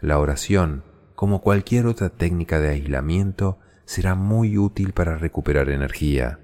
La 0.00 0.18
oración, 0.18 0.84
como 1.14 1.40
cualquier 1.40 1.86
otra 1.86 2.10
técnica 2.10 2.60
de 2.60 2.68
aislamiento, 2.68 3.58
será 3.86 4.14
muy 4.14 4.58
útil 4.58 4.92
para 4.92 5.16
recuperar 5.16 5.70
energía. 5.70 6.40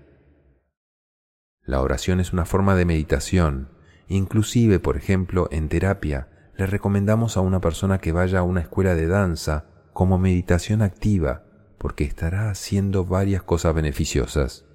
La 1.63 1.83
oración 1.83 2.21
es 2.21 2.33
una 2.33 2.47
forma 2.47 2.75
de 2.75 2.87
meditación, 2.87 3.69
inclusive, 4.09 4.79
por 4.81 4.97
ejemplo, 4.97 5.47
en 5.51 5.69
terapia, 5.69 6.29
le 6.61 6.67
recomendamos 6.67 7.39
a 7.39 7.41
una 7.41 7.59
persona 7.63 8.01
que 8.01 8.13
vaya 8.13 8.41
a 8.41 8.43
una 8.43 8.61
escuela 8.61 8.95
de 8.95 9.07
danza 9.07 9.65
como 9.95 10.19
meditación 10.19 10.83
activa, 10.83 11.45
porque 11.79 12.05
estará 12.05 12.51
haciendo 12.51 13.07
varias 13.07 13.43
cosas 13.43 13.75
beneficiosas. 13.75 14.67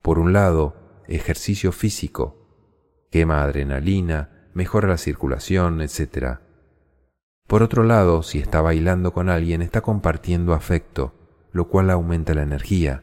Por 0.00 0.20
un 0.20 0.32
lado, 0.32 1.02
ejercicio 1.08 1.72
físico, 1.72 3.08
quema 3.10 3.42
adrenalina, 3.42 4.48
mejora 4.54 4.86
la 4.86 4.96
circulación, 4.96 5.80
etc. 5.80 6.38
Por 7.48 7.64
otro 7.64 7.82
lado, 7.82 8.22
si 8.22 8.38
está 8.38 8.60
bailando 8.60 9.12
con 9.12 9.28
alguien, 9.28 9.62
está 9.62 9.80
compartiendo 9.80 10.54
afecto, 10.54 11.14
lo 11.50 11.66
cual 11.66 11.90
aumenta 11.90 12.32
la 12.32 12.42
energía. 12.42 13.02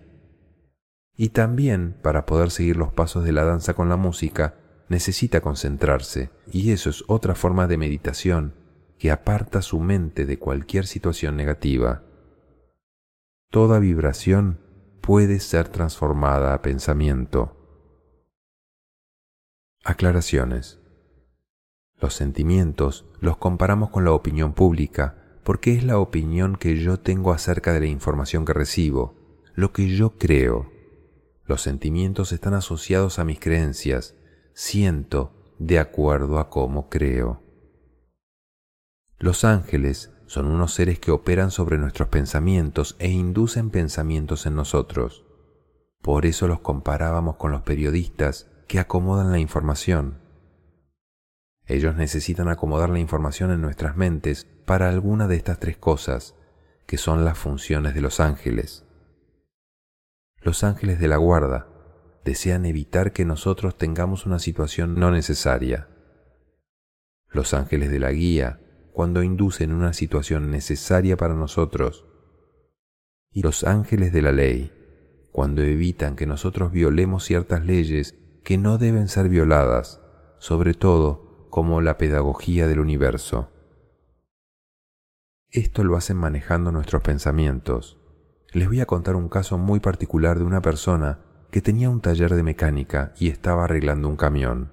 Y 1.17 1.29
también, 1.29 1.97
para 2.01 2.25
poder 2.25 2.49
seguir 2.49 2.77
los 2.77 2.93
pasos 2.93 3.25
de 3.25 3.33
la 3.33 3.43
danza 3.43 3.73
con 3.73 3.89
la 3.89 3.97
música, 3.97 4.55
necesita 4.89 5.41
concentrarse 5.41 6.31
y 6.51 6.71
eso 6.71 6.89
es 6.89 7.03
otra 7.07 7.35
forma 7.35 7.67
de 7.67 7.77
meditación 7.77 8.53
que 8.97 9.11
aparta 9.11 9.61
su 9.61 9.79
mente 9.79 10.25
de 10.25 10.39
cualquier 10.39 10.87
situación 10.87 11.35
negativa. 11.35 12.03
Toda 13.49 13.79
vibración 13.79 14.59
puede 15.01 15.39
ser 15.39 15.69
transformada 15.69 16.53
a 16.53 16.61
pensamiento. 16.61 17.53
Aclaraciones. 19.83 20.79
Los 21.99 22.13
sentimientos 22.13 23.05
los 23.19 23.37
comparamos 23.37 23.89
con 23.89 24.03
la 24.03 24.11
opinión 24.11 24.53
pública 24.53 25.39
porque 25.43 25.73
es 25.73 25.85
la 25.85 25.97
opinión 25.97 26.57
que 26.57 26.75
yo 26.75 26.99
tengo 26.99 27.31
acerca 27.31 27.71
de 27.71 27.79
la 27.79 27.85
información 27.85 28.43
que 28.43 28.51
recibo, 28.51 29.15
lo 29.55 29.71
que 29.71 29.87
yo 29.87 30.17
creo. 30.17 30.69
Los 31.45 31.61
sentimientos 31.61 32.33
están 32.33 32.53
asociados 32.53 33.17
a 33.17 33.23
mis 33.23 33.39
creencias. 33.39 34.13
Siento 34.59 35.53
de 35.59 35.77
acuerdo 35.77 36.39
a 36.39 36.49
cómo 36.49 36.89
creo. 36.89 37.43
Los 39.19 39.43
ángeles 39.43 40.11
son 40.25 40.47
unos 40.47 40.73
seres 40.73 40.97
que 40.97 41.11
operan 41.11 41.51
sobre 41.51 41.77
nuestros 41.77 42.07
pensamientos 42.07 42.95
e 42.97 43.07
inducen 43.07 43.69
pensamientos 43.69 44.47
en 44.47 44.55
nosotros. 44.55 45.23
Por 46.01 46.25
eso 46.25 46.47
los 46.47 46.61
comparábamos 46.61 47.35
con 47.35 47.51
los 47.51 47.61
periodistas 47.61 48.49
que 48.67 48.79
acomodan 48.79 49.31
la 49.31 49.37
información. 49.37 50.17
Ellos 51.67 51.95
necesitan 51.95 52.49
acomodar 52.49 52.89
la 52.89 52.97
información 52.97 53.51
en 53.51 53.61
nuestras 53.61 53.95
mentes 53.95 54.47
para 54.65 54.89
alguna 54.89 55.27
de 55.27 55.35
estas 55.35 55.59
tres 55.59 55.77
cosas, 55.77 56.33
que 56.87 56.97
son 56.97 57.25
las 57.25 57.37
funciones 57.37 57.93
de 57.93 58.01
los 58.01 58.19
ángeles. 58.19 58.87
Los 60.41 60.63
ángeles 60.63 60.97
de 60.99 61.09
la 61.09 61.17
guarda 61.17 61.76
desean 62.27 62.65
evitar 62.65 63.13
que 63.13 63.23
nosotros 63.23 63.77
tengamos 63.77 64.25
una 64.25 64.37
situación 64.37 64.99
no 64.99 65.11
necesaria. 65.11 65.87
Los 67.29 67.53
ángeles 67.53 67.89
de 67.89 67.99
la 67.99 68.11
guía 68.11 68.59
cuando 68.91 69.23
inducen 69.23 69.71
una 69.71 69.93
situación 69.93 70.51
necesaria 70.51 71.15
para 71.15 71.35
nosotros. 71.35 72.05
Y 73.31 73.43
los 73.43 73.63
ángeles 73.63 74.11
de 74.11 74.21
la 74.21 74.33
ley 74.33 74.73
cuando 75.31 75.61
evitan 75.61 76.17
que 76.17 76.25
nosotros 76.25 76.73
violemos 76.73 77.23
ciertas 77.23 77.63
leyes 77.63 78.19
que 78.43 78.57
no 78.57 78.77
deben 78.77 79.07
ser 79.07 79.29
violadas, 79.29 80.01
sobre 80.37 80.73
todo 80.73 81.47
como 81.49 81.79
la 81.79 81.97
pedagogía 81.97 82.67
del 82.67 82.81
universo. 82.81 83.51
Esto 85.49 85.85
lo 85.85 85.95
hacen 85.95 86.17
manejando 86.17 86.73
nuestros 86.73 87.03
pensamientos. 87.03 88.01
Les 88.51 88.67
voy 88.67 88.81
a 88.81 88.85
contar 88.85 89.15
un 89.15 89.29
caso 89.29 89.57
muy 89.57 89.79
particular 89.79 90.39
de 90.39 90.43
una 90.43 90.61
persona 90.61 91.26
que 91.51 91.61
tenía 91.61 91.89
un 91.89 92.01
taller 92.01 92.33
de 92.33 92.43
mecánica 92.43 93.13
y 93.17 93.29
estaba 93.29 93.63
arreglando 93.63 94.09
un 94.09 94.15
camión. 94.15 94.71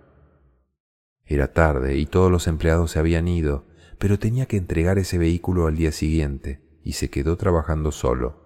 Era 1.24 1.52
tarde 1.52 1.96
y 1.96 2.06
todos 2.06 2.30
los 2.30 2.46
empleados 2.46 2.92
se 2.92 2.98
habían 2.98 3.28
ido, 3.28 3.66
pero 3.98 4.18
tenía 4.18 4.46
que 4.46 4.56
entregar 4.56 4.98
ese 4.98 5.18
vehículo 5.18 5.66
al 5.66 5.76
día 5.76 5.92
siguiente 5.92 6.80
y 6.82 6.92
se 6.92 7.10
quedó 7.10 7.36
trabajando 7.36 7.92
solo. 7.92 8.44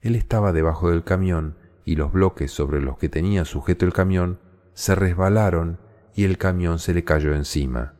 Él 0.00 0.14
estaba 0.16 0.52
debajo 0.52 0.90
del 0.90 1.04
camión 1.04 1.56
y 1.84 1.96
los 1.96 2.12
bloques 2.12 2.50
sobre 2.50 2.80
los 2.80 2.98
que 2.98 3.08
tenía 3.08 3.44
sujeto 3.44 3.84
el 3.84 3.92
camión 3.92 4.40
se 4.74 4.94
resbalaron 4.94 5.80
y 6.14 6.24
el 6.24 6.38
camión 6.38 6.78
se 6.78 6.94
le 6.94 7.04
cayó 7.04 7.34
encima. 7.34 7.94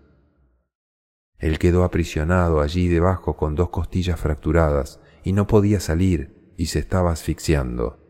Él 1.39 1.59
quedó 1.59 1.85
aprisionado 1.85 2.61
allí 2.61 2.89
debajo 2.89 3.37
con 3.37 3.55
dos 3.55 3.71
costillas 3.71 4.19
fracturadas 4.19 5.01
y 5.23 5.33
no 5.33 5.47
podía 5.47 5.79
salir 5.79 6.53
y 6.57 6.67
se 6.67 6.81
estaba 6.81 7.13
asfixiando. 7.13 8.08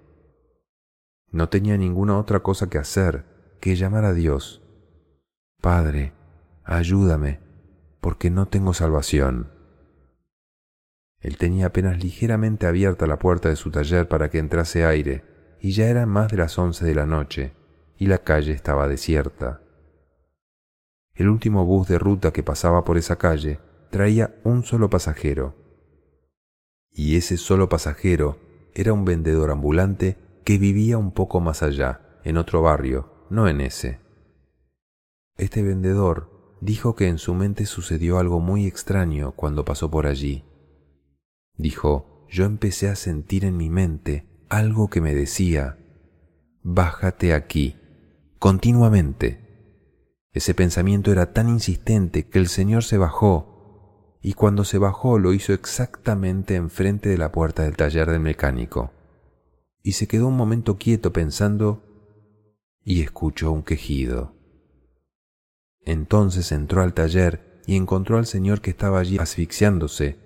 No 1.31 1.49
tenía 1.49 1.77
ninguna 1.77 2.19
otra 2.19 2.41
cosa 2.41 2.69
que 2.69 2.79
hacer 2.79 3.25
que 3.61 3.77
llamar 3.77 4.05
a 4.05 4.15
Dios. 4.15 4.63
Padre, 5.61 6.13
ayúdame, 6.65 7.41
porque 8.01 8.31
no 8.31 8.47
tengo 8.47 8.73
salvación. 8.73 9.51
Él 11.21 11.37
tenía 11.37 11.67
apenas 11.67 12.03
ligeramente 12.03 12.67
abierta 12.67 13.07
la 13.07 13.19
puerta 13.19 13.49
de 13.49 13.57
su 13.57 13.71
taller 13.71 14.09
para 14.09 14.31
que 14.31 14.39
entrase 14.39 14.85
aire, 14.85 15.25
y 15.61 15.73
ya 15.73 15.89
eran 15.89 16.09
más 16.09 16.31
de 16.31 16.37
las 16.37 16.57
once 16.59 16.85
de 16.85 16.95
la 16.95 17.07
noche, 17.07 17.53
y 17.97 18.07
la 18.07 18.19
calle 18.19 18.53
estaba 18.53 18.87
desierta. 18.87 19.61
El 21.15 21.29
último 21.29 21.67
bus 21.67 21.89
de 21.89 21.99
ruta 21.99 22.33
que 22.33 22.45
pasaba 22.45 22.85
por 22.85 22.97
esa 22.97 23.17
calle 23.17 23.59
traía 23.91 24.37
un 24.45 24.63
solo 24.63 24.89
pasajero. 24.89 25.57
Y 26.93 27.17
ese 27.17 27.37
solo 27.37 27.69
pasajero 27.69 28.39
era 28.73 28.93
un 28.93 29.05
vendedor 29.05 29.51
ambulante 29.51 30.17
que 30.49 30.57
vivía 30.57 30.97
un 30.97 31.11
poco 31.11 31.41
más 31.41 31.63
allá, 31.63 32.01
en 32.25 32.39
otro 32.39 32.63
barrio, 32.63 33.27
no 33.29 33.49
en 33.49 33.61
ese. 33.61 34.01
Este 35.37 35.63
vendedor 35.63 36.57
dijo 36.63 36.97
que 36.97 37.07
en 37.07 37.19
su 37.19 37.35
mente 37.35 37.67
sucedió 37.67 38.19
algo 38.19 38.41
muy 38.41 38.65
extraño 38.65 39.33
cuando 39.33 39.67
pasó 39.67 39.91
por 39.91 40.07
allí. 40.07 40.47
Dijo, 41.59 42.25
yo 42.31 42.47
empecé 42.47 42.89
a 42.89 42.97
sentir 42.97 43.45
en 43.45 43.59
mi 43.59 43.69
mente 43.69 44.27
algo 44.49 44.89
que 44.89 45.03
me 45.03 45.15
decía, 45.15 45.77
bájate 46.63 47.35
aquí, 47.35 47.77
continuamente. 48.39 49.83
Ese 50.33 50.55
pensamiento 50.55 51.13
era 51.13 51.35
tan 51.35 51.51
insistente 51.51 52.27
que 52.27 52.39
el 52.39 52.49
Señor 52.49 52.85
se 52.85 52.97
bajó, 52.97 54.17
y 54.23 54.33
cuando 54.33 54.65
se 54.65 54.79
bajó 54.79 55.19
lo 55.19 55.35
hizo 55.35 55.53
exactamente 55.53 56.55
enfrente 56.55 57.11
de 57.11 57.19
la 57.19 57.33
puerta 57.33 57.65
del 57.65 57.77
taller 57.77 58.11
del 58.11 58.21
mecánico. 58.21 58.93
Y 59.83 59.93
se 59.93 60.07
quedó 60.07 60.29
un 60.29 60.37
momento 60.37 60.77
quieto 60.77 61.13
pensando 61.13 61.83
y 62.85 63.03
escuchó 63.03 63.53
un 63.53 63.63
quejido. 63.63 64.35
Entonces 65.81 66.53
entró 66.53 66.83
al 66.83 66.95
taller 66.95 67.63
y 67.67 67.77
encontró 67.77 68.19
al 68.19 68.27
Señor 68.27 68.61
que 68.61 68.71
estaba 68.71 68.99
allí 68.99 69.19
asfixiándose, 69.19 70.19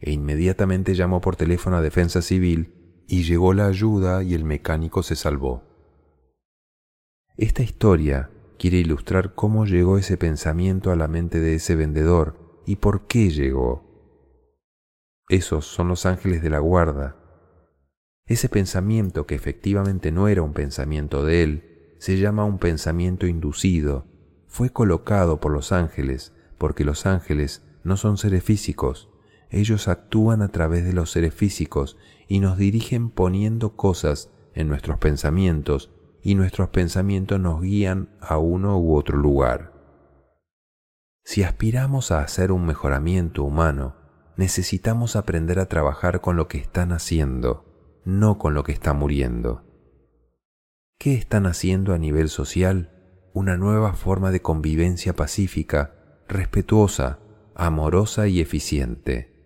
e 0.00 0.12
inmediatamente 0.12 0.94
llamó 0.94 1.20
por 1.20 1.36
teléfono 1.36 1.76
a 1.76 1.82
Defensa 1.82 2.22
Civil 2.22 3.04
y 3.08 3.22
llegó 3.22 3.54
la 3.54 3.66
ayuda 3.66 4.22
y 4.22 4.34
el 4.34 4.44
mecánico 4.44 5.02
se 5.02 5.16
salvó. 5.16 5.62
Esta 7.36 7.62
historia 7.62 8.30
quiere 8.58 8.78
ilustrar 8.78 9.34
cómo 9.34 9.64
llegó 9.64 9.98
ese 9.98 10.16
pensamiento 10.16 10.90
a 10.90 10.96
la 10.96 11.08
mente 11.08 11.40
de 11.40 11.54
ese 11.54 11.76
vendedor 11.76 12.62
y 12.66 12.76
por 12.76 13.06
qué 13.06 13.30
llegó. 13.30 13.84
Esos 15.28 15.66
son 15.66 15.88
los 15.88 16.04
ángeles 16.04 16.42
de 16.42 16.50
la 16.50 16.58
guarda. 16.58 17.17
Ese 18.28 18.50
pensamiento, 18.50 19.26
que 19.26 19.34
efectivamente 19.34 20.12
no 20.12 20.28
era 20.28 20.42
un 20.42 20.52
pensamiento 20.52 21.24
de 21.24 21.42
él, 21.42 21.94
se 21.98 22.18
llama 22.18 22.44
un 22.44 22.58
pensamiento 22.58 23.26
inducido, 23.26 24.06
fue 24.46 24.70
colocado 24.70 25.40
por 25.40 25.50
los 25.50 25.72
ángeles, 25.72 26.32
porque 26.58 26.84
los 26.84 27.06
ángeles 27.06 27.64
no 27.84 27.96
son 27.96 28.18
seres 28.18 28.44
físicos, 28.44 29.08
ellos 29.50 29.88
actúan 29.88 30.42
a 30.42 30.48
través 30.48 30.84
de 30.84 30.92
los 30.92 31.10
seres 31.10 31.32
físicos 31.32 31.96
y 32.28 32.40
nos 32.40 32.58
dirigen 32.58 33.08
poniendo 33.08 33.76
cosas 33.76 34.30
en 34.54 34.68
nuestros 34.68 34.98
pensamientos 34.98 35.90
y 36.22 36.34
nuestros 36.34 36.68
pensamientos 36.68 37.40
nos 37.40 37.62
guían 37.62 38.10
a 38.20 38.36
uno 38.36 38.78
u 38.78 38.94
otro 38.94 39.16
lugar. 39.16 39.72
Si 41.24 41.42
aspiramos 41.42 42.10
a 42.10 42.20
hacer 42.20 42.52
un 42.52 42.66
mejoramiento 42.66 43.42
humano, 43.42 43.96
necesitamos 44.36 45.16
aprender 45.16 45.58
a 45.58 45.66
trabajar 45.66 46.20
con 46.20 46.36
lo 46.36 46.48
que 46.48 46.58
están 46.58 46.92
haciendo, 46.92 47.67
no 48.08 48.38
con 48.38 48.54
lo 48.54 48.64
que 48.64 48.72
está 48.72 48.94
muriendo. 48.94 49.64
¿Qué 50.98 51.12
están 51.14 51.44
haciendo 51.44 51.92
a 51.92 51.98
nivel 51.98 52.30
social? 52.30 52.90
Una 53.34 53.58
nueva 53.58 53.92
forma 53.92 54.30
de 54.30 54.40
convivencia 54.40 55.14
pacífica, 55.14 56.22
respetuosa, 56.26 57.18
amorosa 57.54 58.26
y 58.26 58.40
eficiente. 58.40 59.36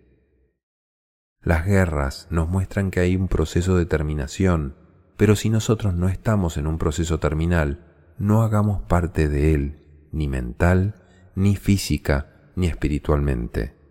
Las 1.41 1.67
guerras 1.67 2.29
nos 2.31 2.49
muestran 2.49 2.93
que 2.93 3.01
hay 3.01 3.17
un 3.17 3.27
proceso 3.27 3.77
de 3.77 3.85
terminación, 3.85 4.77
pero 5.17 5.35
si 5.35 5.51
nosotros 5.51 5.95
no 5.95 6.09
estamos 6.09 6.57
en 6.57 6.69
un 6.69 6.79
proceso 6.79 7.19
terminal, 7.19 8.15
no 8.17 8.43
hagamos 8.43 8.83
parte 8.83 9.29
de 9.29 9.55
él, 9.55 10.09
ni 10.13 10.29
mental, 10.29 11.03
ni 11.35 11.57
física, 11.57 12.53
ni 12.55 12.69
espiritualmente. 12.69 13.82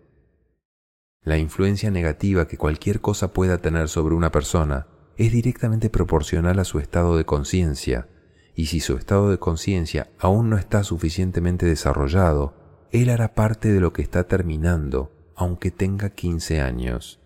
La 1.24 1.38
influencia 1.38 1.92
negativa 1.92 2.48
que 2.48 2.58
cualquier 2.58 3.00
cosa 3.00 3.32
pueda 3.32 3.58
tener 3.58 3.88
sobre 3.88 4.16
una 4.16 4.32
persona 4.32 4.88
es 5.16 5.30
directamente 5.30 5.88
proporcional 5.88 6.58
a 6.58 6.64
su 6.64 6.80
estado 6.80 7.16
de 7.16 7.24
conciencia, 7.24 8.08
y 8.56 8.66
si 8.66 8.80
su 8.80 8.96
estado 8.96 9.30
de 9.30 9.38
conciencia 9.38 10.10
aún 10.18 10.50
no 10.50 10.58
está 10.58 10.82
suficientemente 10.82 11.64
desarrollado, 11.64 12.54
él 12.90 13.08
hará 13.08 13.34
parte 13.34 13.72
de 13.72 13.78
lo 13.78 13.92
que 13.92 14.02
está 14.02 14.24
terminando, 14.24 15.12
aunque 15.36 15.70
tenga 15.70 16.10
15 16.10 16.60
años. 16.60 17.20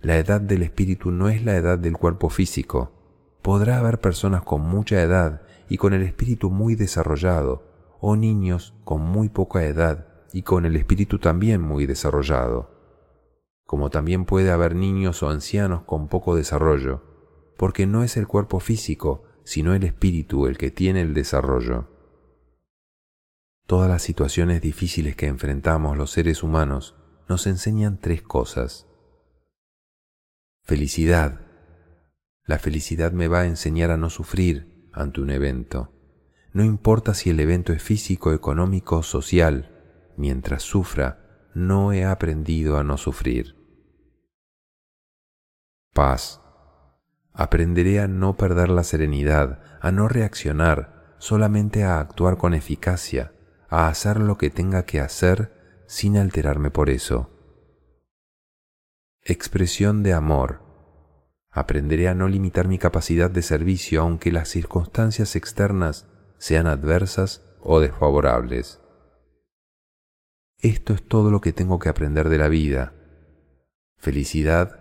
La 0.00 0.16
edad 0.16 0.40
del 0.40 0.64
espíritu 0.64 1.12
no 1.12 1.28
es 1.28 1.44
la 1.44 1.56
edad 1.56 1.78
del 1.78 1.96
cuerpo 1.96 2.28
físico. 2.28 2.92
Podrá 3.40 3.78
haber 3.78 4.00
personas 4.00 4.42
con 4.42 4.62
mucha 4.62 5.00
edad 5.00 5.42
y 5.68 5.76
con 5.76 5.94
el 5.94 6.02
espíritu 6.02 6.50
muy 6.50 6.74
desarrollado, 6.74 7.96
o 8.00 8.16
niños 8.16 8.74
con 8.84 9.00
muy 9.00 9.28
poca 9.28 9.64
edad 9.64 10.07
y 10.32 10.42
con 10.42 10.66
el 10.66 10.76
espíritu 10.76 11.18
también 11.18 11.60
muy 11.60 11.86
desarrollado. 11.86 12.70
Como 13.64 13.90
también 13.90 14.24
puede 14.24 14.50
haber 14.50 14.74
niños 14.74 15.22
o 15.22 15.28
ancianos 15.30 15.82
con 15.82 16.08
poco 16.08 16.34
desarrollo, 16.36 17.02
porque 17.56 17.86
no 17.86 18.02
es 18.02 18.16
el 18.16 18.26
cuerpo 18.26 18.60
físico, 18.60 19.24
sino 19.44 19.74
el 19.74 19.84
espíritu 19.84 20.46
el 20.46 20.58
que 20.58 20.70
tiene 20.70 21.00
el 21.00 21.14
desarrollo. 21.14 21.88
Todas 23.66 23.88
las 23.90 24.02
situaciones 24.02 24.62
difíciles 24.62 25.16
que 25.16 25.26
enfrentamos 25.26 25.96
los 25.98 26.10
seres 26.10 26.42
humanos 26.42 26.96
nos 27.28 27.46
enseñan 27.46 27.98
tres 28.00 28.22
cosas. 28.22 28.86
Felicidad. 30.64 31.40
La 32.44 32.58
felicidad 32.58 33.12
me 33.12 33.28
va 33.28 33.40
a 33.40 33.46
enseñar 33.46 33.90
a 33.90 33.98
no 33.98 34.08
sufrir 34.08 34.88
ante 34.92 35.20
un 35.20 35.30
evento. 35.30 35.92
No 36.54 36.64
importa 36.64 37.12
si 37.12 37.28
el 37.28 37.40
evento 37.40 37.74
es 37.74 37.82
físico, 37.82 38.32
económico 38.32 39.02
social, 39.02 39.77
mientras 40.18 40.62
sufra, 40.62 41.48
no 41.54 41.92
he 41.92 42.04
aprendido 42.04 42.76
a 42.76 42.84
no 42.84 42.98
sufrir. 42.98 43.56
Paz. 45.94 46.40
Aprenderé 47.32 48.00
a 48.00 48.08
no 48.08 48.36
perder 48.36 48.68
la 48.68 48.82
serenidad, 48.82 49.62
a 49.80 49.90
no 49.92 50.08
reaccionar, 50.08 51.14
solamente 51.18 51.84
a 51.84 52.00
actuar 52.00 52.36
con 52.36 52.52
eficacia, 52.52 53.32
a 53.68 53.88
hacer 53.88 54.18
lo 54.18 54.38
que 54.38 54.50
tenga 54.50 54.84
que 54.84 55.00
hacer 55.00 55.84
sin 55.86 56.16
alterarme 56.16 56.70
por 56.70 56.90
eso. 56.90 57.30
Expresión 59.22 60.02
de 60.02 60.12
amor. 60.12 60.62
Aprenderé 61.50 62.08
a 62.08 62.14
no 62.14 62.28
limitar 62.28 62.68
mi 62.68 62.78
capacidad 62.78 63.30
de 63.30 63.42
servicio 63.42 64.02
aunque 64.02 64.32
las 64.32 64.48
circunstancias 64.48 65.36
externas 65.36 66.06
sean 66.38 66.66
adversas 66.66 67.42
o 67.60 67.80
desfavorables. 67.80 68.80
Esto 70.68 70.92
es 70.92 71.02
todo 71.02 71.30
lo 71.30 71.40
que 71.40 71.54
tengo 71.54 71.78
que 71.78 71.88
aprender 71.88 72.28
de 72.28 72.36
la 72.36 72.48
vida. 72.48 72.92
Felicidad, 73.96 74.78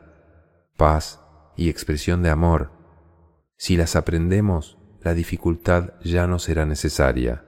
paz 0.76 1.21
y 1.56 1.69
expresión 1.69 2.21
de 2.23 2.30
amor. 2.30 2.71
Si 3.56 3.78
las 3.78 3.95
aprendemos, 3.95 4.78
la 5.02 5.13
dificultad 5.13 5.93
ya 6.04 6.28
no 6.28 6.39
será 6.39 6.65
necesaria. 6.65 7.45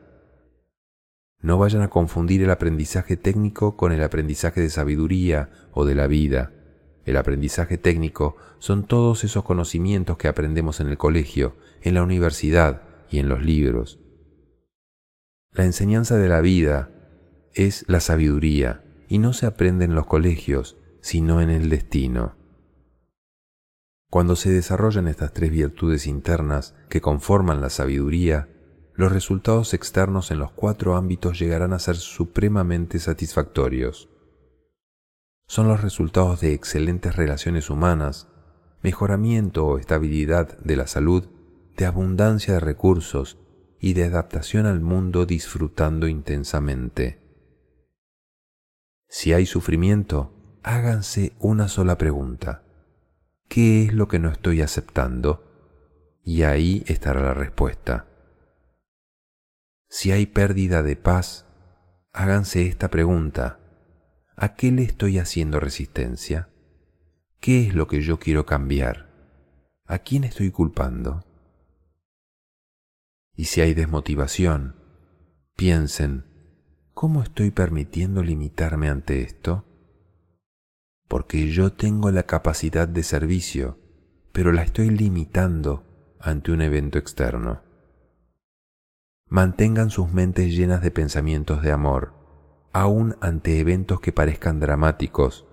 No 1.41 1.57
vayan 1.57 1.81
a 1.81 1.89
confundir 1.89 2.41
el 2.41 2.49
aprendizaje 2.49 3.17
técnico 3.17 3.75
con 3.75 3.91
el 3.91 4.01
aprendizaje 4.01 4.61
de 4.61 4.69
sabiduría 4.69 5.49
o 5.73 5.83
de 5.83 5.95
la 5.95 6.07
vida. 6.07 6.53
El 7.03 7.17
aprendizaje 7.17 7.77
técnico 7.77 8.37
son 8.59 8.87
todos 8.87 9.25
esos 9.25 9.43
conocimientos 9.43 10.15
que 10.15 10.29
aprendemos 10.29 10.79
en 10.79 10.87
el 10.87 10.97
colegio, 10.97 11.57
en 11.81 11.93
la 11.93 12.03
universidad 12.03 12.83
y 13.11 13.19
en 13.19 13.27
los 13.27 13.43
libros. 13.43 13.99
La 15.51 15.65
enseñanza 15.65 16.15
de 16.15 16.29
la 16.29 16.39
vida 16.39 16.91
es 17.53 17.85
la 17.87 17.99
sabiduría 17.99 18.83
y 19.07 19.17
no 19.17 19.33
se 19.33 19.45
aprende 19.45 19.85
en 19.85 19.95
los 19.95 20.05
colegios, 20.05 20.77
sino 21.01 21.41
en 21.41 21.49
el 21.49 21.69
destino. 21.69 22.35
Cuando 24.09 24.35
se 24.35 24.51
desarrollan 24.51 25.07
estas 25.07 25.33
tres 25.33 25.51
virtudes 25.51 26.07
internas 26.07 26.75
que 26.89 27.01
conforman 27.01 27.61
la 27.61 27.69
sabiduría, 27.69 28.49
los 28.95 29.11
resultados 29.11 29.73
externos 29.73 30.31
en 30.31 30.39
los 30.39 30.51
cuatro 30.51 30.95
ámbitos 30.95 31.39
llegarán 31.39 31.73
a 31.73 31.79
ser 31.79 31.95
supremamente 31.95 32.99
satisfactorios. 32.99 34.09
Son 35.47 35.67
los 35.67 35.81
resultados 35.81 36.41
de 36.41 36.53
excelentes 36.53 37.15
relaciones 37.15 37.69
humanas, 37.69 38.27
mejoramiento 38.81 39.65
o 39.65 39.77
estabilidad 39.77 40.57
de 40.59 40.75
la 40.75 40.87
salud, 40.87 41.27
de 41.77 41.85
abundancia 41.85 42.55
de 42.55 42.59
recursos 42.59 43.37
y 43.79 43.93
de 43.93 44.05
adaptación 44.05 44.65
al 44.65 44.81
mundo 44.81 45.25
disfrutando 45.25 46.07
intensamente. 46.07 47.28
Si 49.11 49.33
hay 49.33 49.47
sufrimiento, 49.47 50.59
háganse 50.61 51.33
una 51.39 51.67
sola 51.67 51.97
pregunta. 51.97 52.63
¿Qué 53.47 53.85
es 53.85 53.93
lo 53.93 54.07
que 54.07 54.19
no 54.19 54.29
estoy 54.29 54.61
aceptando? 54.61 56.19
Y 56.23 56.43
ahí 56.43 56.83
estará 56.85 57.21
la 57.21 57.33
respuesta. 57.33 58.05
Si 59.87 60.11
hay 60.11 60.27
pérdida 60.27 60.83
de 60.83 60.95
paz, 60.95 61.47
háganse 62.13 62.67
esta 62.67 62.89
pregunta. 62.89 63.59
¿A 64.35 64.53
qué 64.53 64.71
le 64.71 64.83
estoy 64.83 65.17
haciendo 65.17 65.59
resistencia? 65.59 66.49
¿Qué 67.39 67.67
es 67.67 67.73
lo 67.73 67.87
que 67.87 68.01
yo 68.01 68.19
quiero 68.19 68.45
cambiar? 68.45 69.09
¿A 69.85 69.97
quién 69.97 70.23
estoy 70.23 70.51
culpando? 70.51 71.25
Y 73.35 73.45
si 73.45 73.61
hay 73.61 73.73
desmotivación, 73.73 74.75
piensen, 75.55 76.28
¿cómo 76.99 77.23
estoy 77.23 77.49
permitiendo 77.49 78.23
limitarme 78.23 78.89
ante 78.89 79.21
esto? 79.21 79.63
Porque 81.07 81.49
yo 81.49 81.71
tengo 81.71 82.11
la 82.11 82.23
capacidad 82.23 82.89
de 82.89 83.03
servicio, 83.03 83.79
pero 84.33 84.51
la 84.51 84.63
estoy 84.63 84.89
limitando 84.89 86.17
ante 86.19 86.51
un 86.51 86.61
evento 86.61 86.97
externo 86.97 87.61
mantengan 89.29 89.91
sus 89.91 90.11
mentes 90.11 90.53
llenas 90.53 90.81
de 90.81 90.91
pensamientos 90.91 91.61
de 91.61 91.71
amor, 91.71 92.13
aun 92.73 93.15
ante 93.21 93.61
eventos 93.61 94.01
que 94.01 94.11
parezcan 94.11 94.59
dramáticos. 94.59 95.47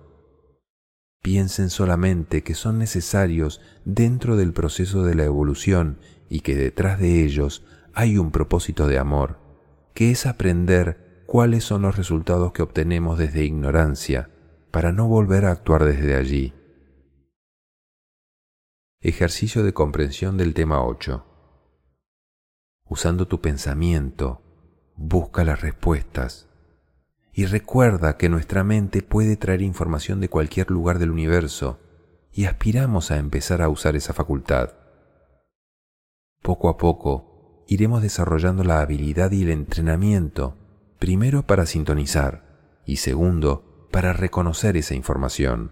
Piensen 1.21 1.69
solamente 1.69 2.43
que 2.43 2.55
son 2.55 2.77
necesarios 2.77 3.61
dentro 3.85 4.35
del 4.35 4.51
proceso 4.51 5.03
de 5.03 5.15
la 5.15 5.23
evolución 5.23 5.99
y 6.27 6.41
que 6.41 6.57
detrás 6.57 6.99
de 6.99 7.23
ellos 7.23 7.65
hay 7.93 8.17
un 8.17 8.31
propósito 8.31 8.85
de 8.85 8.99
amor, 8.99 9.39
que 9.93 10.11
es 10.11 10.25
aprender 10.25 11.06
cuáles 11.27 11.63
son 11.63 11.83
los 11.83 11.95
resultados 11.95 12.51
que 12.53 12.63
obtenemos 12.63 13.19
desde 13.19 13.45
ignorancia, 13.45 14.31
para 14.71 14.91
no 14.91 15.07
volver 15.07 15.45
a 15.45 15.51
actuar 15.51 15.85
desde 15.85 16.15
allí. 16.15 16.53
Ejercicio 18.99 19.63
de 19.63 19.73
comprensión 19.73 20.37
del 20.37 20.55
tema 20.55 20.83
8 20.83 21.27
usando 22.89 23.27
tu 23.27 23.41
pensamiento, 23.41 24.41
busca 24.95 25.43
las 25.43 25.61
respuestas. 25.61 26.47
Y 27.33 27.45
recuerda 27.45 28.17
que 28.17 28.29
nuestra 28.29 28.63
mente 28.63 29.01
puede 29.01 29.35
traer 29.35 29.61
información 29.61 30.19
de 30.19 30.29
cualquier 30.29 30.71
lugar 30.71 30.97
del 30.97 31.11
universo 31.11 31.79
y 32.31 32.45
aspiramos 32.45 33.11
a 33.11 33.17
empezar 33.17 33.61
a 33.61 33.69
usar 33.69 33.95
esa 33.95 34.13
facultad. 34.13 34.71
Poco 36.41 36.69
a 36.69 36.77
poco 36.77 37.65
iremos 37.67 38.01
desarrollando 38.01 38.63
la 38.63 38.79
habilidad 38.79 39.31
y 39.31 39.43
el 39.43 39.51
entrenamiento, 39.51 40.55
primero 40.99 41.43
para 41.43 41.65
sintonizar 41.65 42.81
y 42.85 42.97
segundo 42.97 43.87
para 43.91 44.13
reconocer 44.13 44.77
esa 44.77 44.95
información. 44.95 45.71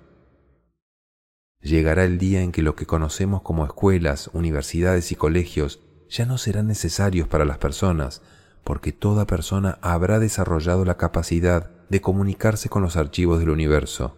Llegará 1.61 2.03
el 2.03 2.17
día 2.19 2.41
en 2.41 2.51
que 2.51 2.61
lo 2.61 2.75
que 2.75 2.85
conocemos 2.85 3.41
como 3.41 3.65
escuelas, 3.65 4.29
universidades 4.33 5.11
y 5.11 5.15
colegios 5.15 5.81
ya 6.09 6.25
no 6.25 6.37
serán 6.37 6.67
necesarios 6.67 7.27
para 7.27 7.45
las 7.45 7.57
personas, 7.57 8.21
porque 8.63 8.91
toda 8.91 9.25
persona 9.25 9.79
habrá 9.81 10.19
desarrollado 10.19 10.85
la 10.85 10.97
capacidad 10.97 11.71
de 11.89 12.01
comunicarse 12.01 12.69
con 12.69 12.83
los 12.83 12.97
archivos 12.97 13.39
del 13.39 13.49
universo. 13.49 14.17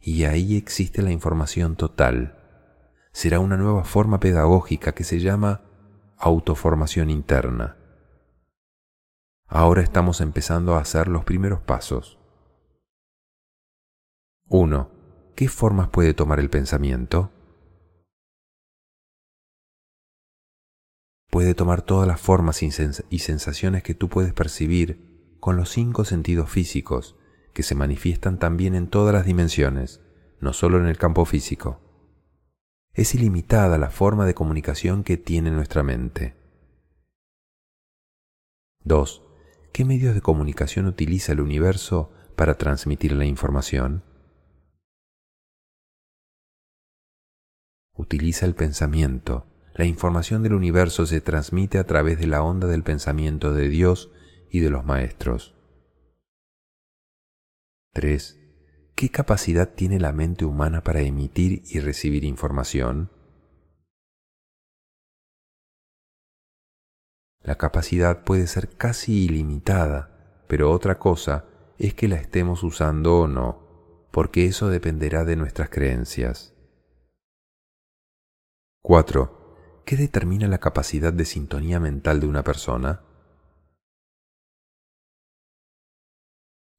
Y 0.00 0.24
ahí 0.24 0.56
existe 0.56 1.02
la 1.02 1.10
información 1.10 1.76
total. 1.76 2.38
Será 3.12 3.40
una 3.40 3.56
nueva 3.56 3.84
forma 3.84 4.20
pedagógica 4.20 4.92
que 4.92 5.04
se 5.04 5.20
llama 5.20 5.62
autoformación 6.18 7.10
interna. 7.10 7.75
Ahora 9.48 9.82
estamos 9.82 10.20
empezando 10.20 10.74
a 10.74 10.80
hacer 10.80 11.08
los 11.08 11.24
primeros 11.24 11.60
pasos. 11.60 12.18
1. 14.48 14.90
¿Qué 15.34 15.48
formas 15.48 15.88
puede 15.88 16.14
tomar 16.14 16.40
el 16.40 16.50
pensamiento? 16.50 17.30
puede 21.36 21.52
tomar 21.52 21.82
todas 21.82 22.08
las 22.08 22.18
formas 22.18 22.62
y 22.62 23.18
sensaciones 23.18 23.82
que 23.82 23.92
tú 23.92 24.08
puedes 24.08 24.32
percibir 24.32 25.36
con 25.38 25.58
los 25.58 25.68
cinco 25.68 26.06
sentidos 26.06 26.48
físicos, 26.48 27.14
que 27.52 27.62
se 27.62 27.74
manifiestan 27.74 28.38
también 28.38 28.74
en 28.74 28.86
todas 28.86 29.12
las 29.12 29.26
dimensiones, 29.26 30.00
no 30.40 30.54
solo 30.54 30.78
en 30.78 30.86
el 30.86 30.96
campo 30.96 31.26
físico. 31.26 31.78
Es 32.94 33.14
ilimitada 33.14 33.76
la 33.76 33.90
forma 33.90 34.24
de 34.24 34.32
comunicación 34.32 35.04
que 35.04 35.18
tiene 35.18 35.50
nuestra 35.50 35.82
mente. 35.82 36.34
2. 38.84 39.25
¿Qué 39.76 39.84
medios 39.84 40.14
de 40.14 40.22
comunicación 40.22 40.86
utiliza 40.86 41.32
el 41.32 41.40
universo 41.42 42.10
para 42.34 42.54
transmitir 42.54 43.12
la 43.12 43.26
información? 43.26 44.02
Utiliza 47.92 48.46
el 48.46 48.54
pensamiento 48.54 49.44
la 49.74 49.84
información 49.84 50.42
del 50.42 50.54
universo 50.54 51.04
se 51.04 51.20
transmite 51.20 51.76
a 51.76 51.84
través 51.84 52.18
de 52.18 52.26
la 52.26 52.42
onda 52.42 52.66
del 52.68 52.84
pensamiento 52.84 53.52
de 53.52 53.68
Dios 53.68 54.10
y 54.50 54.60
de 54.60 54.70
los 54.70 54.86
maestros. 54.86 55.54
3. 57.92 58.40
¿Qué 58.94 59.10
capacidad 59.10 59.74
tiene 59.74 60.00
la 60.00 60.14
mente 60.14 60.46
humana 60.46 60.82
para 60.82 61.02
emitir 61.02 61.64
y 61.66 61.80
recibir 61.80 62.24
información? 62.24 63.10
La 67.46 67.54
capacidad 67.54 68.24
puede 68.24 68.48
ser 68.48 68.76
casi 68.76 69.24
ilimitada, 69.24 70.10
pero 70.48 70.72
otra 70.72 70.98
cosa 70.98 71.44
es 71.78 71.94
que 71.94 72.08
la 72.08 72.16
estemos 72.16 72.64
usando 72.64 73.20
o 73.20 73.28
no, 73.28 74.08
porque 74.10 74.46
eso 74.46 74.68
dependerá 74.68 75.24
de 75.24 75.36
nuestras 75.36 75.68
creencias. 75.68 76.54
4. 78.82 79.82
¿Qué 79.84 79.96
determina 79.96 80.48
la 80.48 80.58
capacidad 80.58 81.12
de 81.12 81.24
sintonía 81.24 81.78
mental 81.78 82.18
de 82.18 82.26
una 82.26 82.42
persona? 82.42 83.02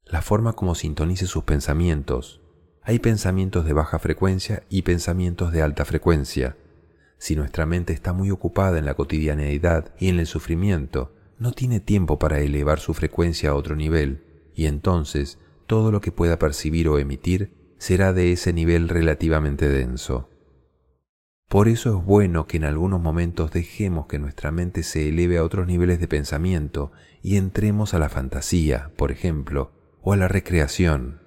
La 0.03 0.21
forma 0.21 0.51
como 0.51 0.75
sintonice 0.75 1.27
sus 1.27 1.45
pensamientos. 1.45 2.41
Hay 2.81 2.99
pensamientos 2.99 3.63
de 3.63 3.71
baja 3.71 3.99
frecuencia 3.99 4.63
y 4.67 4.81
pensamientos 4.81 5.53
de 5.53 5.61
alta 5.61 5.85
frecuencia. 5.85 6.57
Si 7.17 7.35
nuestra 7.35 7.65
mente 7.65 7.93
está 7.93 8.13
muy 8.13 8.31
ocupada 8.31 8.77
en 8.77 8.85
la 8.85 8.93
cotidianeidad 8.93 9.93
y 9.99 10.09
en 10.09 10.19
el 10.19 10.27
sufrimiento, 10.27 11.13
no 11.39 11.51
tiene 11.51 11.79
tiempo 11.79 12.19
para 12.19 12.39
elevar 12.39 12.79
su 12.79 12.93
frecuencia 12.93 13.51
a 13.51 13.55
otro 13.55 13.75
nivel, 13.75 14.23
y 14.55 14.65
entonces 14.65 15.39
todo 15.65 15.91
lo 15.91 16.01
que 16.01 16.11
pueda 16.11 16.39
percibir 16.39 16.87
o 16.89 16.97
emitir 16.97 17.51
será 17.77 18.13
de 18.13 18.31
ese 18.31 18.53
nivel 18.53 18.89
relativamente 18.89 19.67
denso. 19.67 20.29
Por 21.47 21.69
eso 21.69 21.97
es 21.97 22.05
bueno 22.05 22.45
que 22.45 22.57
en 22.57 22.65
algunos 22.65 22.99
momentos 22.99 23.51
dejemos 23.51 24.07
que 24.07 24.19
nuestra 24.19 24.51
mente 24.51 24.83
se 24.83 25.07
eleve 25.07 25.37
a 25.37 25.43
otros 25.43 25.65
niveles 25.65 25.99
de 25.99 26.07
pensamiento 26.07 26.91
y 27.21 27.37
entremos 27.37 27.93
a 27.93 27.99
la 27.99 28.09
fantasía, 28.09 28.91
por 28.97 29.11
ejemplo, 29.11 29.71
o 30.01 30.13
a 30.13 30.17
la 30.17 30.27
recreación. 30.27 31.21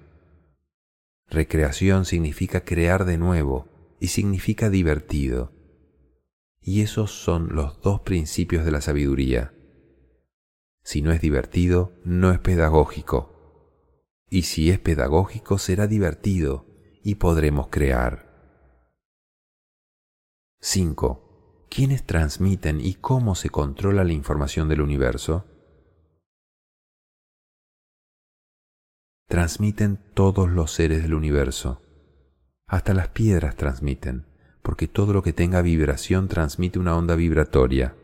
Recreación 1.27 2.05
significa 2.05 2.63
crear 2.63 3.05
de 3.05 3.17
nuevo 3.17 3.67
y 3.99 4.07
significa 4.07 4.69
divertido. 4.69 5.53
Y 6.61 6.81
esos 6.81 7.11
son 7.11 7.55
los 7.55 7.81
dos 7.81 8.01
principios 8.01 8.63
de 8.63 8.71
la 8.71 8.81
sabiduría. 8.81 9.53
Si 10.83 11.01
no 11.01 11.11
es 11.11 11.19
divertido, 11.19 11.93
no 12.03 12.31
es 12.31 12.39
pedagógico. 12.39 13.31
Y 14.29 14.43
si 14.43 14.69
es 14.69 14.79
pedagógico, 14.79 15.57
será 15.57 15.87
divertido 15.87 16.67
y 17.03 17.15
podremos 17.15 17.67
crear. 17.67 18.31
5. 20.61 21.67
¿Quiénes 21.69 22.05
transmiten 22.05 22.79
y 22.79 22.93
cómo 22.93 23.33
se 23.33 23.49
controla 23.49 24.03
la 24.03 24.13
información 24.13 24.69
del 24.69 24.81
universo? 24.81 25.45
Transmiten 29.27 29.97
todos 30.13 30.49
los 30.49 30.71
seres 30.71 31.01
del 31.01 31.13
universo. 31.13 31.81
Hasta 32.67 32.93
las 32.93 33.07
piedras 33.09 33.55
transmiten, 33.55 34.27
porque 34.61 34.87
todo 34.87 35.13
lo 35.13 35.23
que 35.23 35.33
tenga 35.33 35.61
vibración 35.61 36.27
transmite 36.27 36.79
una 36.79 36.95
onda 36.95 37.15
vibratoria. 37.15 37.95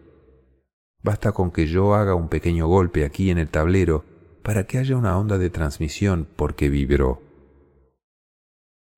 Basta 1.04 1.32
con 1.32 1.52
que 1.52 1.68
yo 1.68 1.94
haga 1.94 2.16
un 2.16 2.30
pequeño 2.30 2.68
golpe 2.68 3.06
aquí 3.06 3.30
en 3.30 3.38
el 3.38 3.50
tablero 3.50 4.04
para 4.44 4.66
que 4.66 4.78
haya 4.78 4.98
una 4.98 5.18
onda 5.18 5.38
de 5.38 5.50
transmisión 5.50 6.28
porque 6.36 6.70
vibró. 6.70 7.22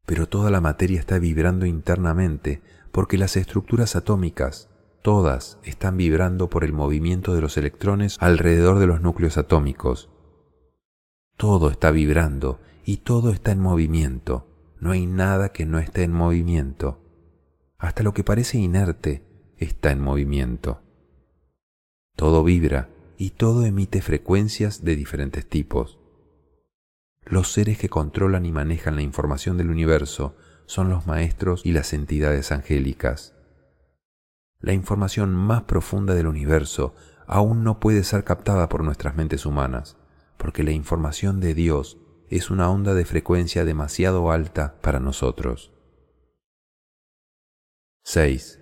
Pero 0.05 0.27
toda 0.27 0.49
la 0.49 0.61
materia 0.61 0.99
está 0.99 1.19
vibrando 1.19 1.65
internamente 1.65 2.61
porque 2.91 3.17
las 3.17 3.35
estructuras 3.35 3.95
atómicas, 3.95 4.69
todas, 5.01 5.59
están 5.63 5.97
vibrando 5.97 6.49
por 6.49 6.63
el 6.63 6.73
movimiento 6.73 7.35
de 7.35 7.41
los 7.41 7.57
electrones 7.57 8.17
alrededor 8.19 8.79
de 8.79 8.87
los 8.87 9.01
núcleos 9.01 9.37
atómicos. 9.37 10.09
Todo 11.37 11.69
está 11.69 11.91
vibrando 11.91 12.59
y 12.85 12.97
todo 12.97 13.31
está 13.31 13.51
en 13.51 13.59
movimiento. 13.59 14.47
No 14.79 14.91
hay 14.91 15.05
nada 15.05 15.49
que 15.49 15.65
no 15.65 15.77
esté 15.79 16.03
en 16.03 16.13
movimiento. 16.13 16.99
Hasta 17.79 18.03
lo 18.03 18.13
que 18.13 18.25
parece 18.25 18.57
inerte 18.57 19.23
está 19.57 19.91
en 19.91 20.01
movimiento. 20.01 20.81
Todo 22.17 22.43
vibra 22.43 22.89
y 23.17 23.31
todo 23.31 23.65
emite 23.65 24.01
frecuencias 24.01 24.83
de 24.83 24.97
diferentes 24.97 25.47
tipos. 25.47 25.97
Los 27.23 27.53
seres 27.53 27.77
que 27.77 27.87
controlan 27.87 28.45
y 28.45 28.51
manejan 28.51 28.97
la 28.97 29.01
información 29.01 29.57
del 29.57 29.69
universo 29.69 30.35
son 30.65 30.89
los 30.89 31.07
maestros 31.07 31.65
y 31.65 31.71
las 31.71 31.93
entidades 31.93 32.51
angélicas. 32.51 33.33
La 34.59 34.73
información 34.73 35.33
más 35.33 35.63
profunda 35.63 36.15
del 36.15 36.27
universo 36.27 36.95
aún 37.27 37.63
no 37.63 37.79
puede 37.79 38.03
ser 38.03 38.25
captada 38.25 38.67
por 38.67 38.83
nuestras 38.83 39.15
mentes 39.15 39.45
humanas, 39.45 39.95
porque 40.35 40.63
la 40.63 40.71
información 40.71 41.39
de 41.39 41.53
Dios 41.53 41.97
es 42.29 42.51
una 42.51 42.69
onda 42.69 42.93
de 42.93 43.05
frecuencia 43.05 43.63
demasiado 43.63 44.31
alta 44.31 44.75
para 44.81 44.99
nosotros. 44.99 45.71
6. 48.11 48.59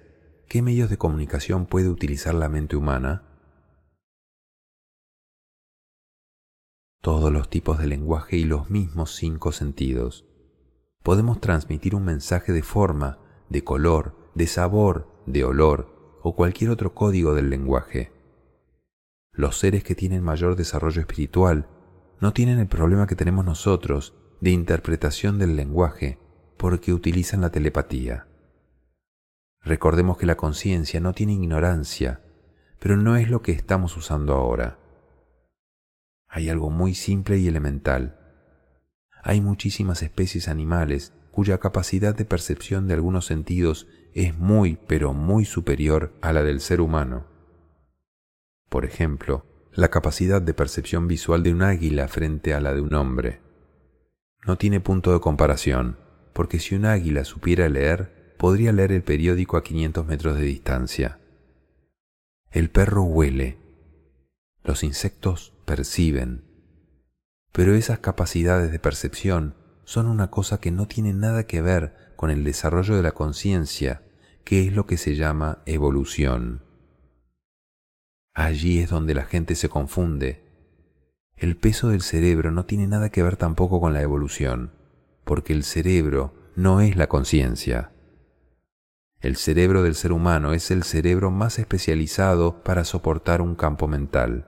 ¿Qué 0.49 0.61
medios 0.61 0.89
de 0.89 0.97
comunicación 0.97 1.67
puede 1.67 1.87
utilizar 1.87 2.33
la 2.33 2.49
mente 2.49 2.75
humana? 2.75 3.23
Todos 7.01 7.31
los 7.31 7.49
tipos 7.49 7.79
de 7.79 7.87
lenguaje 7.87 8.35
y 8.35 8.43
los 8.43 8.69
mismos 8.69 9.15
cinco 9.15 9.53
sentidos 9.53 10.25
podemos 11.01 11.39
transmitir 11.39 11.95
un 11.95 12.03
mensaje 12.03 12.51
de 12.51 12.61
forma, 12.61 13.19
de 13.47 13.63
color, 13.63 14.17
de 14.35 14.47
sabor, 14.47 15.07
de 15.25 15.45
olor 15.45 16.19
o 16.23 16.35
cualquier 16.35 16.69
otro 16.69 16.93
código 16.93 17.33
del 17.33 17.49
lenguaje. 17.49 18.11
Los 19.31 19.57
seres 19.59 19.81
que 19.85 19.95
tienen 19.95 20.23
mayor 20.23 20.57
desarrollo 20.57 20.99
espiritual 20.99 21.69
no 22.19 22.33
tienen 22.33 22.59
el 22.59 22.67
problema 22.67 23.07
que 23.07 23.15
tenemos 23.15 23.45
nosotros 23.45 24.13
de 24.41 24.51
interpretación 24.51 25.39
del 25.39 25.55
lenguaje 25.55 26.19
porque 26.57 26.91
utilizan 26.91 27.39
la 27.39 27.49
telepatía. 27.49 28.27
Recordemos 29.67 30.17
que 30.17 30.25
la 30.25 30.37
conciencia 30.37 30.99
no 30.99 31.13
tiene 31.13 31.33
ignorancia, 31.33 32.21
pero 32.79 32.97
no 32.97 33.15
es 33.17 33.29
lo 33.29 33.41
que 33.41 33.51
estamos 33.51 33.95
usando 33.97 34.33
ahora. 34.33 34.79
Hay 36.27 36.49
algo 36.49 36.69
muy 36.69 36.95
simple 36.95 37.37
y 37.37 37.47
elemental 37.47 38.17
hay 39.27 39.41
muchísimas 39.41 40.03
especies 40.03 40.47
animales 40.47 41.11
cuya 41.31 41.57
capacidad 41.57 42.15
de 42.15 42.23
percepción 42.23 42.87
de 42.87 42.93
algunos 42.93 43.25
sentidos 43.25 43.85
es 44.13 44.37
muy, 44.37 44.79
pero 44.87 45.13
muy 45.13 45.43
superior 45.43 46.13
a 46.21 46.31
la 46.31 46.43
del 46.43 46.61
ser 46.61 46.79
humano. 46.79 47.25
Por 48.69 48.85
ejemplo, 48.85 49.45
la 49.73 49.89
capacidad 49.89 50.41
de 50.41 50.53
percepción 50.53 51.09
visual 51.09 51.43
de 51.43 51.51
un 51.51 51.61
águila 51.61 52.07
frente 52.07 52.53
a 52.53 52.61
la 52.61 52.73
de 52.73 52.79
un 52.79 52.93
hombre. 52.93 53.41
No 54.45 54.55
tiene 54.55 54.79
punto 54.79 55.11
de 55.11 55.19
comparación, 55.19 55.97
porque 56.31 56.59
si 56.59 56.75
un 56.75 56.85
águila 56.85 57.25
supiera 57.25 57.67
leer, 57.67 58.16
podría 58.37 58.71
leer 58.71 58.91
el 58.91 59.03
periódico 59.03 59.57
a 59.57 59.63
500 59.63 60.05
metros 60.05 60.37
de 60.37 60.43
distancia. 60.43 61.19
El 62.51 62.69
perro 62.69 63.03
huele. 63.03 63.57
Los 64.63 64.83
insectos 64.83 65.53
perciben 65.65 66.47
pero 67.57 67.73
esas 67.73 67.97
capacidades 67.97 68.71
de 68.71 68.77
percepción 68.77 69.55
son 69.83 70.05
una 70.05 70.29
cosa 70.29 70.59
que 70.59 70.69
no 70.69 70.87
tiene 70.87 71.11
nada 71.11 71.47
que 71.47 71.59
ver 71.59 72.13
con 72.15 72.29
el 72.29 72.43
desarrollo 72.43 72.95
de 72.95 73.01
la 73.01 73.13
conciencia, 73.13 74.03
que 74.43 74.67
es 74.67 74.73
lo 74.73 74.85
que 74.85 74.95
se 74.95 75.15
llama 75.15 75.63
evolución. 75.65 76.61
Allí 78.35 78.77
es 78.77 78.91
donde 78.91 79.15
la 79.15 79.25
gente 79.25 79.55
se 79.55 79.69
confunde. 79.69 80.43
El 81.35 81.57
peso 81.57 81.89
del 81.89 82.03
cerebro 82.03 82.51
no 82.51 82.65
tiene 82.65 82.85
nada 82.85 83.09
que 83.09 83.23
ver 83.23 83.37
tampoco 83.37 83.81
con 83.81 83.91
la 83.91 84.03
evolución, 84.03 84.71
porque 85.23 85.53
el 85.53 85.63
cerebro 85.63 86.35
no 86.55 86.79
es 86.79 86.95
la 86.95 87.07
conciencia. 87.07 87.89
El 89.27 89.35
cerebro 89.35 89.83
del 89.83 89.95
ser 89.95 90.13
humano 90.13 90.53
es 90.53 90.71
el 90.71 90.83
cerebro 90.83 91.31
más 91.31 91.59
especializado 91.59 92.63
para 92.63 92.85
soportar 92.85 93.41
un 93.41 93.55
campo 93.55 93.87
mental 93.87 94.47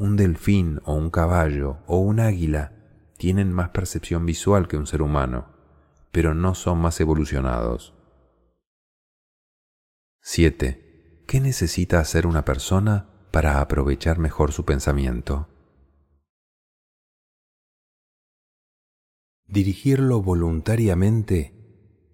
un 0.00 0.16
delfín 0.16 0.80
o 0.86 0.94
un 0.94 1.10
caballo 1.10 1.76
o 1.86 1.98
un 1.98 2.20
águila 2.20 2.72
tienen 3.18 3.52
más 3.52 3.68
percepción 3.68 4.24
visual 4.24 4.66
que 4.66 4.78
un 4.78 4.86
ser 4.86 5.02
humano, 5.02 5.48
pero 6.10 6.34
no 6.34 6.54
son 6.54 6.78
más 6.78 6.98
evolucionados. 7.00 7.92
7. 10.22 11.24
¿Qué 11.26 11.40
necesita 11.40 11.98
hacer 11.98 12.26
una 12.26 12.46
persona 12.46 13.10
para 13.30 13.60
aprovechar 13.60 14.18
mejor 14.18 14.52
su 14.52 14.64
pensamiento? 14.64 15.50
Dirigirlo 19.48 20.22
voluntariamente 20.22 21.59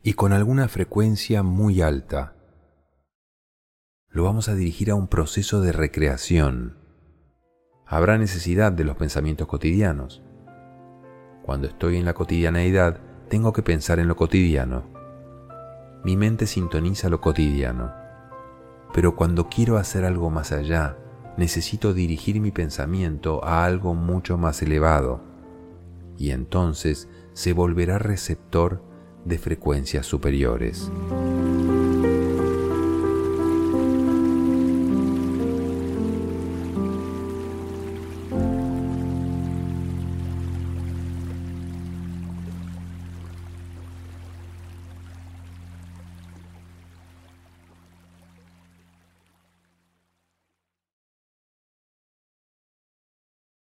y 0.07 0.13
con 0.13 0.33
alguna 0.33 0.69
frecuencia 0.69 1.43
muy 1.43 1.83
alta. 1.83 2.37
Lo 4.09 4.23
vamos 4.23 4.49
a 4.49 4.55
dirigir 4.55 4.93
a 4.93 4.95
un 4.95 5.09
proceso 5.09 5.61
de 5.63 5.73
recreación, 5.73 6.79
habrá 7.85 8.17
necesidad 8.17 8.71
de 8.71 8.85
los 8.85 8.97
pensamientos 8.97 9.49
cotidianos. 9.49 10.23
Cuando 11.43 11.67
estoy 11.67 11.97
en 11.97 12.05
la 12.05 12.15
cotidianeidad, 12.15 13.01
tengo 13.29 13.53
que 13.53 13.65
pensar 13.65 13.99
en 13.99 14.07
lo 14.07 14.15
cotidiano. 14.15 14.85
Mi 16.05 16.17
mente 16.17 16.47
sintoniza 16.47 17.09
lo 17.09 17.21
cotidiano. 17.21 17.93
Pero 18.95 19.17
cuando 19.17 19.49
quiero 19.49 19.77
hacer 19.77 20.05
algo 20.05 20.31
más 20.31 20.53
allá, 20.53 20.97
necesito 21.37 21.95
dirigir 21.95 22.41
mi 22.41 22.53
pensamiento 22.53 23.45
a 23.45 23.65
algo 23.65 23.97
mucho 23.97 24.39
más 24.39 24.63
elevado. 24.63 25.21
Y 26.17 26.31
entonces 26.31 27.09
se 27.33 27.53
volverá 27.53 27.99
receptor 27.99 28.95
de 29.27 29.39
frecuencias 29.39 30.07
superiores. 30.07 30.91